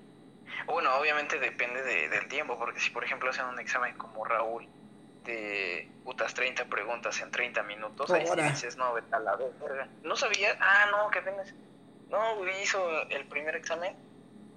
Bueno, 0.67 0.95
obviamente 0.97 1.39
depende 1.39 1.83
de- 1.83 2.09
del 2.09 2.29
tiempo, 2.29 2.59
porque 2.59 2.81
si 2.81 2.91
por 2.91 3.05
ejemplo 3.05 3.31
hacen 3.31 3.47
un 3.47 3.59
examen 3.59 3.97
como 3.97 4.25
Raúl 4.25 4.67
de 5.25 5.89
putas 6.05 6.33
30 6.35 6.65
preguntas 6.67 7.21
en 7.21 7.31
30 7.31 7.63
minutos, 7.65 8.11
ahí 8.11 8.25
sí 8.27 8.41
dices, 8.51 8.77
no, 8.77 8.95
vete 8.95 9.15
a 9.15 9.19
la 9.21 9.37
verga. 9.37 9.89
No 10.03 10.17
sabía, 10.17 10.57
ah, 10.61 10.87
no, 10.91 11.11
que 11.11 11.19
apenas. 11.19 11.53
No, 12.09 12.37
güey, 12.37 12.63
hizo 12.63 13.03
el 13.11 13.27
primer 13.27 13.55
examen, 13.57 13.95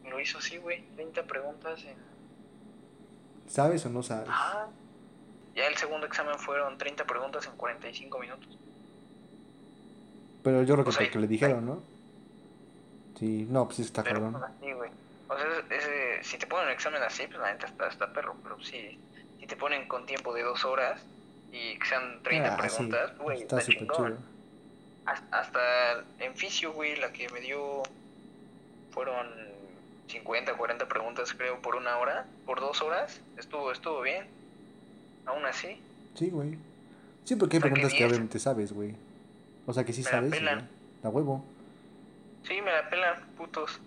lo 0.10 0.20
hizo 0.20 0.38
así, 0.38 0.58
güey, 0.58 0.82
30 0.96 1.24
preguntas 1.24 1.84
en 1.84 1.96
¿Sabes 3.52 3.86
o 3.86 3.90
no 3.90 4.02
sabes? 4.02 4.30
Ajá. 4.30 4.68
Ya 5.56 5.68
el 5.68 5.76
segundo 5.76 6.08
examen 6.08 6.40
fueron 6.40 6.78
30 6.78 7.04
preguntas 7.06 7.46
en 7.46 7.58
45 7.58 8.20
minutos. 8.20 8.48
Pero 10.44 10.64
yo 10.64 10.74
creo 10.76 10.84
que 10.86 10.90
O 10.90 10.94
sea, 10.94 11.04
porque 11.06 11.20
le 11.20 11.28
dijeron, 11.28 11.66
¿no? 11.66 11.82
Sí, 13.20 13.46
no, 13.50 13.66
pues 13.68 13.80
está 13.80 14.04
Pero 14.04 14.22
cabrón. 14.22 14.42
pues, 14.60 14.76
güey. 14.78 14.90
O 15.28 15.38
sea, 15.38 15.46
ese, 15.70 16.24
si 16.24 16.38
te 16.38 16.48
ponen 16.48 16.68
un 16.68 16.72
examen 16.72 17.04
así, 17.04 17.28
pues 17.28 17.40
la 17.40 17.52
neta 17.54 17.68
está, 17.68 17.88
está 17.90 18.12
perro, 18.14 18.36
pero 18.42 18.62
si, 18.64 18.98
si 19.40 19.46
te 19.48 19.56
ponen 19.56 19.88
con 19.88 20.06
tiempo 20.06 20.34
de 20.34 20.44
dos 20.44 20.64
horas 20.66 21.02
y 21.52 21.78
que 21.78 21.88
sean 21.88 22.24
30 22.24 22.48
Ah, 22.48 22.56
sí, 22.56 22.62
preguntas, 22.76 23.18
güey, 23.18 23.42
está 23.42 23.60
está, 23.60 23.72
súper 23.72 23.88
chingón. 23.88 24.08
chido. 24.14 24.18
Has- 25.06 25.24
Hasta 25.32 26.04
en 26.20 26.36
fisio, 26.36 26.74
güey, 26.74 26.96
la 26.98 27.12
que 27.14 27.30
me 27.30 27.42
dio 27.42 27.84
fueron 28.92 29.28
50, 30.12 30.54
40 30.56 30.88
preguntas, 30.88 31.34
creo, 31.34 31.60
por 31.62 31.76
una 31.76 31.98
hora, 31.98 32.26
por 32.46 32.60
dos 32.60 32.82
horas, 32.82 33.20
estuvo, 33.38 33.72
estuvo 33.72 34.02
bien. 34.02 34.26
Aún 35.26 35.46
así, 35.46 35.80
Sí, 36.16 36.30
güey. 36.30 36.58
Sí, 37.24 37.36
porque 37.36 37.58
hay 37.58 37.62
preguntas 37.62 37.92
que 37.92 38.00
10. 38.00 38.10
obviamente 38.10 38.40
sabes, 38.40 38.74
güey. 38.74 38.96
O 39.66 39.74
sea, 39.74 39.84
que 39.86 39.94
sí 39.94 40.02
Me 40.02 40.06
la 40.06 40.12
sabes. 40.12 40.32
pelan. 40.32 40.60
ya. 40.60 40.68
La 41.04 41.10
huevo. 41.10 41.46
sí, 42.48 42.62
me 42.62 42.72
la 42.72 42.90
pelan, 42.90 43.16
putos. 43.38 43.80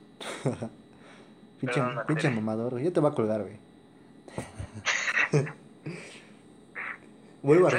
Pinche, 1.61 1.81
Perdón, 1.81 2.05
pinche 2.07 2.31
mamador, 2.31 2.73
güey. 2.73 2.85
Ya 2.85 2.91
te 2.93 3.01
va 3.01 3.11
a 3.11 3.15
colgar, 3.15 3.43
güey. 3.43 3.57
vuelvo, 7.43 7.69
a 7.69 7.73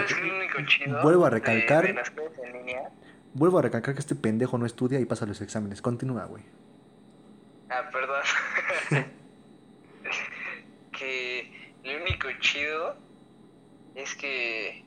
vuelvo 1.03 1.25
a 1.25 1.29
recalcar. 1.29 1.85
De, 1.85 1.93
las 1.93 2.09
clases 2.09 2.39
en 2.43 2.53
línea. 2.53 2.89
vuelvo 3.33 3.59
a 3.59 3.61
recalcar 3.61 3.93
que 3.93 3.99
este 3.99 4.15
pendejo 4.15 4.57
no 4.57 4.65
estudia 4.65 4.99
y 4.99 5.05
pasa 5.05 5.25
los 5.25 5.41
exámenes. 5.41 5.81
Continúa, 5.81 6.25
güey. 6.25 6.43
Ah, 7.69 7.89
perdón. 7.91 8.23
que 10.91 11.51
lo 11.83 11.97
único 11.97 12.31
chido 12.39 12.95
es 13.95 14.15
que 14.15 14.83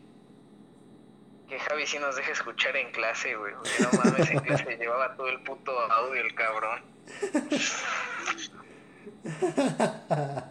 que 1.48 1.58
Javi 1.58 1.86
sí 1.86 1.98
nos 1.98 2.14
deja 2.14 2.32
escuchar 2.32 2.76
en 2.76 2.92
clase, 2.92 3.34
güey. 3.34 3.54
No 3.54 4.04
mames, 4.04 4.30
en 4.30 4.40
clase 4.40 4.76
llevaba 4.78 5.16
todo 5.16 5.28
el 5.28 5.40
puto 5.40 5.72
audio 5.90 6.20
el 6.20 6.34
cabrón. 6.34 6.82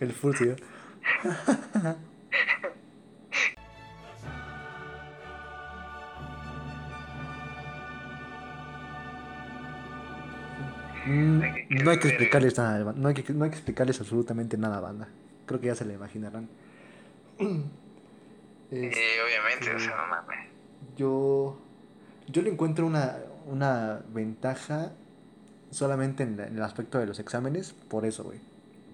El 0.00 0.12
furcio. 0.12 0.56
Mm, 11.06 11.49
No 11.70 11.90
hay 11.90 11.98
que 11.98 12.08
explicarles 12.08 12.58
nada, 12.58 12.92
no 12.96 13.08
hay 13.08 13.14
que, 13.14 13.32
no 13.32 13.44
hay 13.44 13.50
que 13.50 13.56
explicarles 13.56 14.00
absolutamente 14.00 14.58
nada, 14.58 14.80
banda. 14.80 15.08
Creo 15.46 15.60
que 15.60 15.68
ya 15.68 15.74
se 15.74 15.84
la 15.84 15.92
imaginarán. 15.94 16.48
Es- 18.70 18.94
Sí, 18.94 19.00
obviamente, 19.24 19.74
o 19.74 19.78
sí. 19.78 19.84
sea, 19.86 19.96
no 19.96 20.06
mames. 20.06 20.38
yo, 20.96 21.56
yo 22.28 22.42
le 22.42 22.50
encuentro 22.50 22.86
una, 22.86 23.16
una 23.46 24.00
ventaja 24.14 24.92
solamente 25.72 26.22
en, 26.22 26.36
la- 26.36 26.46
en 26.46 26.56
el 26.56 26.62
aspecto 26.62 26.98
de 26.98 27.06
los 27.06 27.18
exámenes, 27.18 27.72
por 27.88 28.04
eso, 28.04 28.22
güey. 28.24 28.38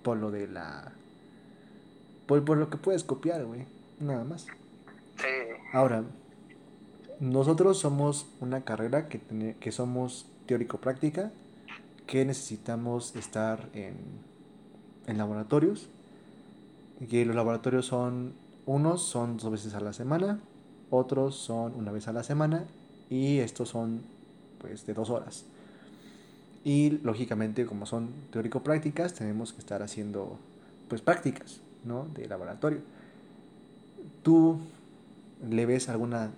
Por 0.03 0.17
lo 0.19 0.31
de 0.31 0.47
la... 0.49 0.93
Por, 2.27 2.45
por 2.45 2.57
lo 2.57 2.71
que 2.71 2.77
puedes 2.79 3.05
copiar, 3.05 3.45
güey. 3.45 3.67
Nada 4.01 4.25
más. 4.25 4.47
Sí, 5.17 5.27
Ahora, 5.73 6.05
nosotros 7.21 7.79
somos 7.79 8.27
una 8.41 8.62
carrera 8.65 9.09
que, 9.09 9.19
tiene- 9.19 9.57
que 9.61 9.73
somos 9.73 10.27
teórico-práctica, 10.47 11.31
que 12.07 12.25
necesitamos 12.25 13.14
estar 13.16 13.69
en, 13.75 13.97
en 15.07 15.19
laboratorios, 15.19 15.88
que 17.11 17.25
los 17.25 17.37
laboratorios 17.37 17.87
son, 17.87 18.33
unos 18.64 19.03
son 19.03 19.37
dos 19.37 19.51
veces 19.51 19.75
a 19.75 19.81
la 19.81 19.92
semana, 19.92 20.38
otros 20.90 21.37
son 21.37 21.75
una 21.75 21.92
vez 21.92 22.09
a 22.09 22.12
la 22.12 22.23
semana, 22.23 22.64
y 23.11 23.38
estos 23.38 23.69
son 23.69 24.03
pues 24.61 24.87
de 24.87 24.95
dos 24.95 25.11
horas. 25.11 25.45
Y 26.64 26.99
lógicamente, 27.03 27.64
como 27.66 27.87
son 27.87 28.09
teórico-prácticas, 28.33 29.14
tenemos 29.14 29.53
que 29.53 29.61
estar 29.61 29.83
haciendo 29.83 30.38
pues 30.88 31.01
prácticas, 31.01 31.61
¿no? 31.85 32.07
De 32.14 32.27
laboratorio. 32.27 32.81
¿Tú 34.23 34.59
le 35.49 35.66
ves 35.66 35.88
alguna 35.88 36.31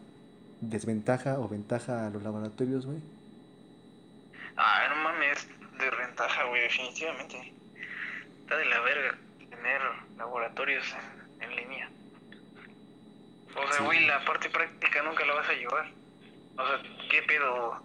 desventaja 0.61 1.39
o 1.39 1.49
ventaja 1.49 2.07
a 2.07 2.11
los 2.11 2.23
laboratorios, 2.23 2.85
güey? 2.85 2.99
Ah, 4.57 4.89
no 4.91 5.03
mames, 5.03 5.49
desventaja, 6.19 6.45
güey, 6.49 6.63
definitivamente. 6.63 7.53
Está 8.41 8.57
de 8.57 8.65
la 8.65 8.81
verga 8.81 9.17
tener 9.51 9.81
laboratorios 10.17 10.85
en, 11.41 11.43
en 11.43 11.57
línea. 11.57 11.89
O 13.55 13.63
sea, 13.69 13.73
Sí. 13.79 13.85
güey, 13.85 14.07
la 14.07 14.25
parte 14.25 14.51
práctica 14.51 15.03
nunca 15.03 15.25
la 15.25 15.35
vas 15.35 15.49
a 15.49 15.53
llevar. 15.53 15.91
O 16.57 16.67
sea, 16.67 16.83
¿qué 17.11 17.23
pedo? 17.23 17.83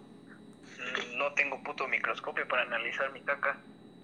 No 1.16 1.32
tengo 1.34 1.62
puto 1.62 1.86
microscopio 1.88 2.46
para 2.48 2.62
analizar 2.62 3.12
mi 3.12 3.20
caca. 3.22 3.56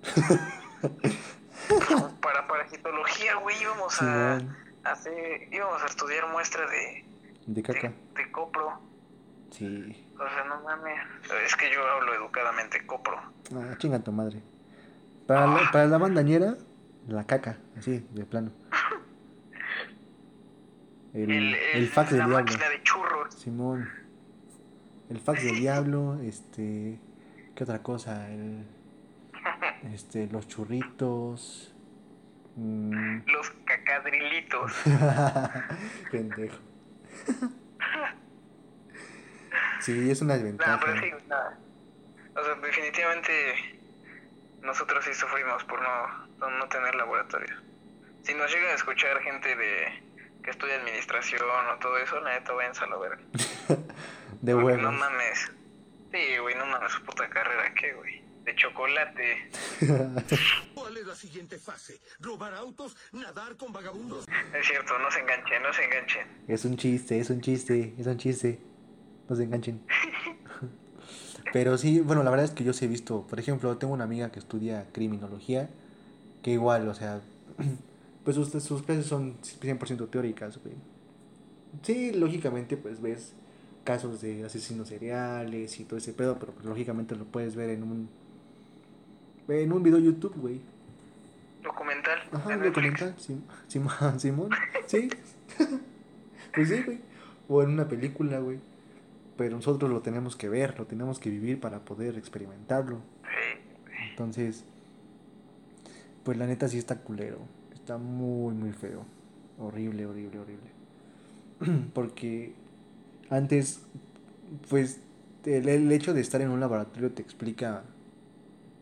para 2.22 2.46
parasitología, 2.46 3.34
güey, 3.36 3.60
íbamos 3.60 4.00
a, 4.00 4.36
a 4.84 4.92
hacer, 4.92 5.48
íbamos 5.52 5.82
a 5.82 5.86
estudiar 5.86 6.26
muestra 6.28 6.66
de, 6.68 7.04
de 7.46 7.46
de, 7.46 7.62
caca. 7.62 7.92
de 8.14 8.30
copro. 8.30 8.80
Sí. 9.60 10.06
O 10.14 10.26
sea, 10.26 10.44
no 10.48 10.62
mames. 10.62 10.98
Es 11.46 11.54
que 11.54 11.70
yo 11.70 11.86
hablo 11.86 12.14
educadamente 12.14 12.86
copro. 12.86 13.20
Ah, 13.54 13.74
chinga 13.76 13.98
tu 14.00 14.10
madre. 14.10 14.40
Para 15.26 15.46
la, 15.46 15.70
para 15.70 15.84
la 15.86 15.98
bandañera, 15.98 16.54
la 17.08 17.24
caca, 17.24 17.58
así, 17.78 18.06
de 18.14 18.24
plano. 18.24 18.52
El, 21.12 21.30
El, 21.30 21.54
el 21.74 21.88
fax 21.88 22.10
del 22.10 22.20
diablo. 22.20 22.36
máquina 22.36 22.68
de 22.70 22.82
churros. 22.84 23.34
Simón. 23.34 23.86
El 25.10 25.18
fax 25.18 25.42
del 25.44 25.56
diablo, 25.56 26.18
este. 26.22 26.98
¿Qué 27.54 27.64
otra 27.64 27.82
cosa? 27.82 28.30
El, 28.30 28.64
este, 29.92 30.26
los 30.28 30.46
churritos. 30.48 31.74
mm, 32.56 33.18
Los 33.26 33.50
cacadrilitos. 33.64 34.72
Pendejo. 36.12 36.56
Sí, 39.80 40.10
es 40.10 40.20
una 40.22 40.34
No, 40.36 40.42
desventaja. 40.42 40.80
pero 40.84 41.00
sí, 41.00 41.10
nada. 41.28 41.58
O 42.36 42.44
sea, 42.44 42.54
definitivamente 42.54 43.32
nosotros 44.62 45.04
sí 45.04 45.14
sufrimos 45.14 45.64
por 45.64 45.80
no, 45.82 46.26
no, 46.38 46.50
no 46.50 46.68
tener 46.68 46.94
laboratorios. 46.94 47.58
Si 48.24 48.34
nos 48.34 48.52
llega 48.52 48.68
a 48.70 48.74
escuchar 48.74 49.20
gente 49.22 49.56
de 49.56 50.02
que 50.42 50.50
estudia 50.50 50.76
administración 50.76 51.42
o 51.42 51.78
todo 51.78 51.98
eso, 51.98 52.20
la 52.20 52.34
neta, 52.38 52.52
váyanse 52.52 52.84
a 52.84 52.86
la 52.86 52.96
verga. 52.98 53.18
De 54.40 54.54
huevos. 54.54 54.82
No 54.82 54.92
mames. 54.92 55.50
Sí, 56.12 56.38
güey, 56.38 56.54
no 56.56 56.66
mames, 56.66 56.92
su 56.92 57.02
puta 57.04 57.28
carrera, 57.28 57.72
¿qué, 57.74 57.92
güey? 57.92 58.22
De 58.44 58.54
chocolate. 58.56 59.50
¿Cuál 60.74 60.96
es 60.96 61.06
la 61.06 61.14
siguiente 61.14 61.58
fase? 61.58 62.00
¿Robar 62.20 62.54
autos? 62.54 62.96
¿Nadar 63.12 63.56
con 63.56 63.72
vagabundos? 63.72 64.26
Es 64.54 64.66
cierto, 64.66 64.98
no 64.98 65.10
se 65.10 65.20
enganchen, 65.20 65.62
no 65.62 65.72
se 65.74 65.84
enganchen. 65.84 66.26
Es 66.48 66.64
un 66.64 66.76
chiste, 66.76 67.18
es 67.20 67.28
un 67.30 67.40
chiste, 67.42 67.94
es 67.98 68.06
un 68.06 68.16
chiste. 68.18 68.58
No 69.30 69.36
se 69.36 69.44
enganchen. 69.44 69.80
Pero 71.52 71.78
sí, 71.78 72.00
bueno, 72.00 72.22
la 72.22 72.30
verdad 72.30 72.44
es 72.44 72.50
que 72.50 72.64
yo 72.64 72.72
sí 72.72 72.84
he 72.84 72.88
visto, 72.88 73.22
por 73.28 73.38
ejemplo, 73.40 73.76
tengo 73.78 73.94
una 73.94 74.04
amiga 74.04 74.30
que 74.30 74.38
estudia 74.40 74.86
criminología, 74.92 75.70
que 76.42 76.50
igual, 76.50 76.88
o 76.88 76.94
sea, 76.94 77.20
pues 78.24 78.36
sus, 78.36 78.50
sus 78.62 78.82
clases 78.82 79.06
son 79.06 79.34
100% 79.42 80.08
teóricas, 80.08 80.58
güey. 80.62 80.74
Sí, 81.82 82.12
lógicamente, 82.12 82.76
pues 82.76 83.00
ves 83.00 83.32
casos 83.84 84.20
de 84.20 84.44
asesinos 84.44 84.88
seriales 84.88 85.78
y 85.80 85.84
todo 85.84 85.96
ese 85.98 86.12
pedo, 86.12 86.36
pero 86.38 86.52
pues, 86.52 86.66
lógicamente 86.66 87.14
lo 87.16 87.24
puedes 87.24 87.54
ver 87.56 87.70
en 87.70 87.82
un 87.84 88.08
en 89.48 89.72
un 89.72 89.82
video 89.82 89.98
YouTube, 89.98 90.34
güey. 90.36 90.60
Documental. 91.62 92.18
Ajá, 92.32 92.48
un 92.56 92.62
documental, 92.62 93.14
Sim- 93.18 93.42
Simón, 93.68 94.18
Simón, 94.20 94.50
sí. 94.86 95.08
pues 96.54 96.68
sí, 96.68 96.82
güey. 96.84 96.98
O 97.48 97.62
en 97.62 97.70
una 97.70 97.88
película, 97.88 98.38
güey. 98.38 98.58
Pero 99.40 99.57
nosotros 99.57 99.90
lo 99.90 100.03
tenemos 100.03 100.37
que 100.37 100.50
ver, 100.50 100.79
lo 100.79 100.85
tenemos 100.85 101.18
que 101.18 101.31
vivir 101.31 101.61
para 101.61 101.79
poder 101.79 102.18
experimentarlo. 102.18 102.98
Entonces, 104.11 104.64
pues 106.24 106.37
la 106.37 106.46
neta 106.46 106.68
sí 106.68 106.76
está 106.76 106.98
culero. 106.98 107.38
Está 107.72 107.96
muy, 107.96 108.53
muy 108.53 108.72
feo. 108.72 109.07
Horrible, 109.59 110.05
horrible, 110.05 110.40
horrible. 110.40 111.87
Porque 111.94 112.53
antes, 113.31 113.81
pues, 114.68 115.00
el, 115.46 115.70
el 115.70 115.90
hecho 115.90 116.12
de 116.12 116.20
estar 116.20 116.42
en 116.42 116.50
un 116.50 116.61
laboratorio 116.61 117.11
te 117.11 117.22
explica, 117.22 117.85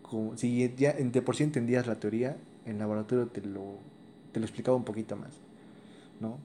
como, 0.03 0.37
si 0.37 0.75
ya 0.77 0.94
de 0.94 1.23
por 1.23 1.37
sí 1.37 1.44
entendías 1.44 1.87
la 1.87 2.01
teoría, 2.01 2.37
el 2.66 2.81
laboratorio 2.81 3.29
te 3.29 3.42
lo, 3.42 3.77
te 4.33 4.40
lo 4.40 4.47
explicaba 4.47 4.77
un 4.77 4.83
poquito 4.83 5.14
más, 5.14 5.31
¿no? 6.18 6.37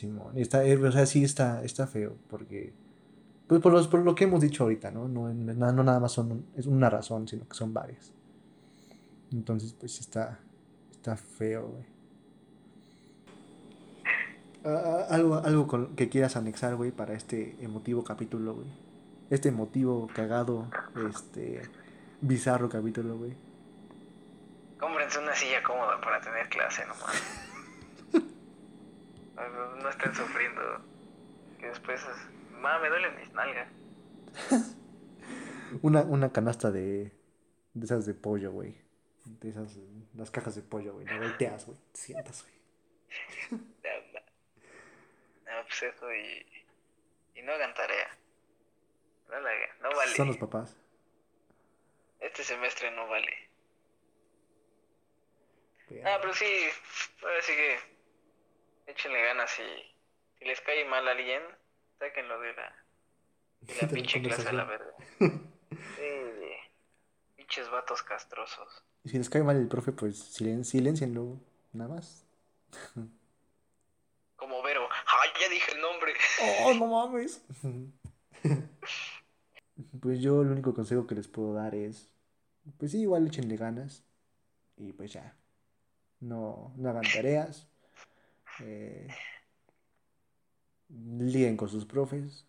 Simón, 0.00 0.38
está, 0.38 0.64
eh, 0.64 0.76
o 0.76 0.90
sea, 0.92 1.04
sí 1.06 1.22
está, 1.24 1.62
está 1.62 1.86
feo, 1.86 2.16
porque, 2.28 2.72
pues 3.46 3.60
por, 3.60 3.72
los, 3.72 3.86
por 3.88 4.00
lo 4.00 4.14
que 4.14 4.24
hemos 4.24 4.40
dicho 4.40 4.62
ahorita, 4.62 4.90
¿no? 4.90 5.08
No, 5.08 5.32
no, 5.32 5.72
no 5.72 5.82
nada 5.84 6.00
más 6.00 6.12
son, 6.12 6.46
es 6.56 6.66
una 6.66 6.88
razón, 6.88 7.28
sino 7.28 7.46
que 7.46 7.54
son 7.54 7.74
varias. 7.74 8.12
Entonces, 9.32 9.74
pues 9.78 10.00
está, 10.00 10.38
está 10.90 11.16
feo, 11.16 11.68
güey. 11.68 11.84
Ah, 14.64 14.82
ah, 14.84 15.14
algo 15.14 15.36
algo 15.36 15.66
con- 15.66 15.96
que 15.96 16.08
quieras 16.08 16.36
anexar, 16.36 16.76
güey, 16.76 16.90
para 16.90 17.14
este 17.14 17.56
emotivo 17.60 18.04
capítulo, 18.04 18.54
güey. 18.54 18.66
Este 19.30 19.48
emotivo, 19.50 20.08
cagado, 20.14 20.66
este, 21.08 21.62
bizarro 22.20 22.68
capítulo, 22.68 23.16
güey. 23.16 23.32
Cómprense 24.78 25.18
una 25.18 25.34
silla 25.34 25.62
cómoda 25.62 26.00
para 26.00 26.20
tener 26.20 26.48
clase 26.48 26.82
nomás. 26.86 27.22
No, 29.40 29.48
no- 29.48 29.76
no 29.76 29.88
estén 29.88 30.14
sufriendo. 30.14 30.60
Que 31.58 31.66
después, 31.68 32.00
es- 32.02 32.52
ma, 32.52 32.78
me 32.78 32.88
duelen 32.88 33.16
mis 33.16 33.32
nalgas. 33.32 33.68
Una, 35.82 36.02
una 36.02 36.32
canasta 36.32 36.70
de, 36.72 37.12
de 37.74 37.84
esas 37.84 38.04
de 38.06 38.14
pollo, 38.14 38.50
güey. 38.50 38.76
De 39.24 39.50
esas, 39.50 39.78
las 40.14 40.30
cajas 40.30 40.56
de 40.56 40.62
pollo, 40.62 40.94
güey. 40.94 41.06
La 41.06 41.18
volteas, 41.18 41.66
güey. 41.66 41.78
Te 41.92 42.00
sientas, 42.00 42.42
güey. 42.42 43.60
No, 45.44 45.64
pues 45.66 45.82
eso 45.82 46.14
y, 46.14 46.46
y 47.34 47.42
no 47.42 47.52
hagan 47.52 47.74
tarea. 47.74 48.08
No 49.28 49.40
la 49.40 49.50
hagan, 49.50 49.68
no 49.82 49.88
vale. 49.96 50.14
Son 50.14 50.28
los 50.28 50.36
papás. 50.36 50.76
Este 52.20 52.44
semestre 52.44 52.90
no 52.92 53.08
vale. 53.08 53.32
Ah, 56.04 56.18
pero 56.20 56.32
sí, 56.34 56.46
ahora 57.22 57.42
sí 57.42 57.52
que 57.52 57.78
échenle 58.90 59.22
ganas 59.22 59.50
y 59.58 60.38
si 60.38 60.44
les 60.44 60.60
cae 60.60 60.84
mal 60.84 61.06
a 61.08 61.12
alguien, 61.12 61.42
sáquenlo 61.98 62.40
de 62.40 62.52
la, 62.54 62.84
de 63.60 63.74
la 63.82 63.88
pinche 63.94 64.22
clase 64.22 64.48
a 64.48 64.52
la 64.52 64.64
verga. 64.64 64.94
Sí, 65.70 67.36
pinches 67.36 67.70
vatos 67.70 68.02
castrosos. 68.02 68.84
Y 69.04 69.10
si 69.10 69.18
les 69.18 69.30
cae 69.30 69.44
mal 69.44 69.56
el 69.56 69.68
profe, 69.68 69.92
pues 69.92 70.18
silen 70.18 70.64
silencienlo. 70.64 71.38
Nada 71.72 71.94
más. 71.94 72.26
Como 74.36 74.62
Vero. 74.62 74.88
¡Ay, 74.90 75.30
ya 75.40 75.48
dije 75.48 75.72
el 75.72 75.80
nombre! 75.80 76.12
¡Oh, 76.64 76.74
no 76.74 76.86
mames! 76.86 77.44
Pues 80.00 80.20
yo 80.20 80.42
el 80.42 80.48
único 80.48 80.74
consejo 80.74 81.06
que 81.06 81.14
les 81.14 81.28
puedo 81.28 81.54
dar 81.54 81.74
es, 81.74 82.12
pues 82.78 82.92
sí, 82.92 83.02
igual 83.02 83.26
échenle 83.26 83.56
ganas 83.56 84.04
y 84.76 84.92
pues 84.92 85.12
ya, 85.12 85.36
no, 86.20 86.72
no 86.76 86.90
hagan 86.90 87.04
tareas, 87.04 87.69
eh, 88.60 89.08
con 91.56 91.68
sus 91.68 91.86
profes, 91.86 92.46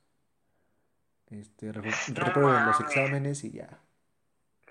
este, 1.29 1.71
reprueben 2.13 2.65
los 2.65 2.79
exámenes 2.81 3.43
y 3.43 3.51
ya. 3.51 3.79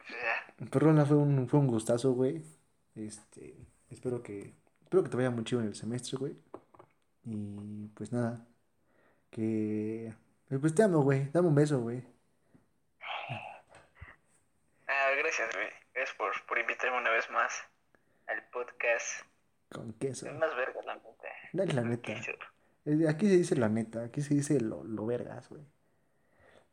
Ya. 0.09 0.66
Perdona, 0.70 1.07
fue 1.07 1.16
un, 1.16 1.48
fue 1.48 1.61
un 1.61 1.66
gustazo, 1.66 2.12
güey. 2.12 2.42
Este, 2.94 3.57
espero 3.88 4.22
que, 4.22 4.55
espero 4.83 5.03
que 5.03 5.09
te 5.09 5.16
vaya 5.16 5.31
muy 5.31 5.44
chido 5.44 5.61
en 5.62 5.68
el 5.68 5.74
semestre, 5.74 6.18
güey. 6.18 6.37
Y 7.24 7.88
pues 7.94 8.12
nada, 8.12 8.46
que, 9.31 10.12
pues 10.61 10.74
te 10.74 10.83
amo, 10.83 11.03
güey. 11.03 11.31
Dame 11.33 11.48
un 11.48 11.55
beso, 11.55 11.81
güey. 11.81 12.03
Ah, 14.88 15.11
gracias, 15.18 15.55
güey. 15.55 15.68
Gracias 15.94 16.16
por, 16.16 16.33
por 16.46 16.59
invitarme 16.59 16.98
una 16.98 17.11
vez 17.11 17.31
más 17.31 17.53
al 18.26 18.42
podcast. 18.50 19.29
Con 19.70 19.92
queso. 19.94 20.26
Es 20.26 20.35
más 20.35 20.54
verga, 20.56 20.80
la 20.85 20.94
neta. 20.96 21.28
No 21.52 21.62
es 21.62 21.74
la 21.74 21.83
Con 21.83 21.90
neta. 21.90 22.14
queso. 22.14 22.33
Eh, 22.85 23.06
Aquí 23.09 23.26
se 23.28 23.37
dice 23.37 23.56
la 23.56 23.68
neta, 23.68 24.04
aquí 24.04 24.20
se 24.22 24.35
dice 24.35 24.61
lo, 24.61 24.83
lo 24.85 25.06
vergas, 25.06 25.48
güey. 25.48 25.62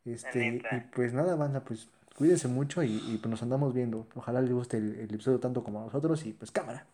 Este, 0.04 0.46
y 0.72 0.80
pues 0.94 1.12
nada, 1.12 1.36
banda, 1.36 1.60
pues 1.64 1.88
cuídense 2.16 2.48
mucho 2.48 2.82
y, 2.82 2.96
y 3.08 3.18
pues 3.18 3.30
nos 3.30 3.42
andamos 3.42 3.74
viendo. 3.74 4.06
Ojalá 4.14 4.40
les 4.40 4.52
guste 4.52 4.78
el, 4.78 4.94
el 4.96 5.14
episodio 5.14 5.38
tanto 5.38 5.62
como 5.62 5.80
a 5.80 5.84
nosotros 5.84 6.24
y 6.26 6.32
pues 6.32 6.50
cámara. 6.50 6.86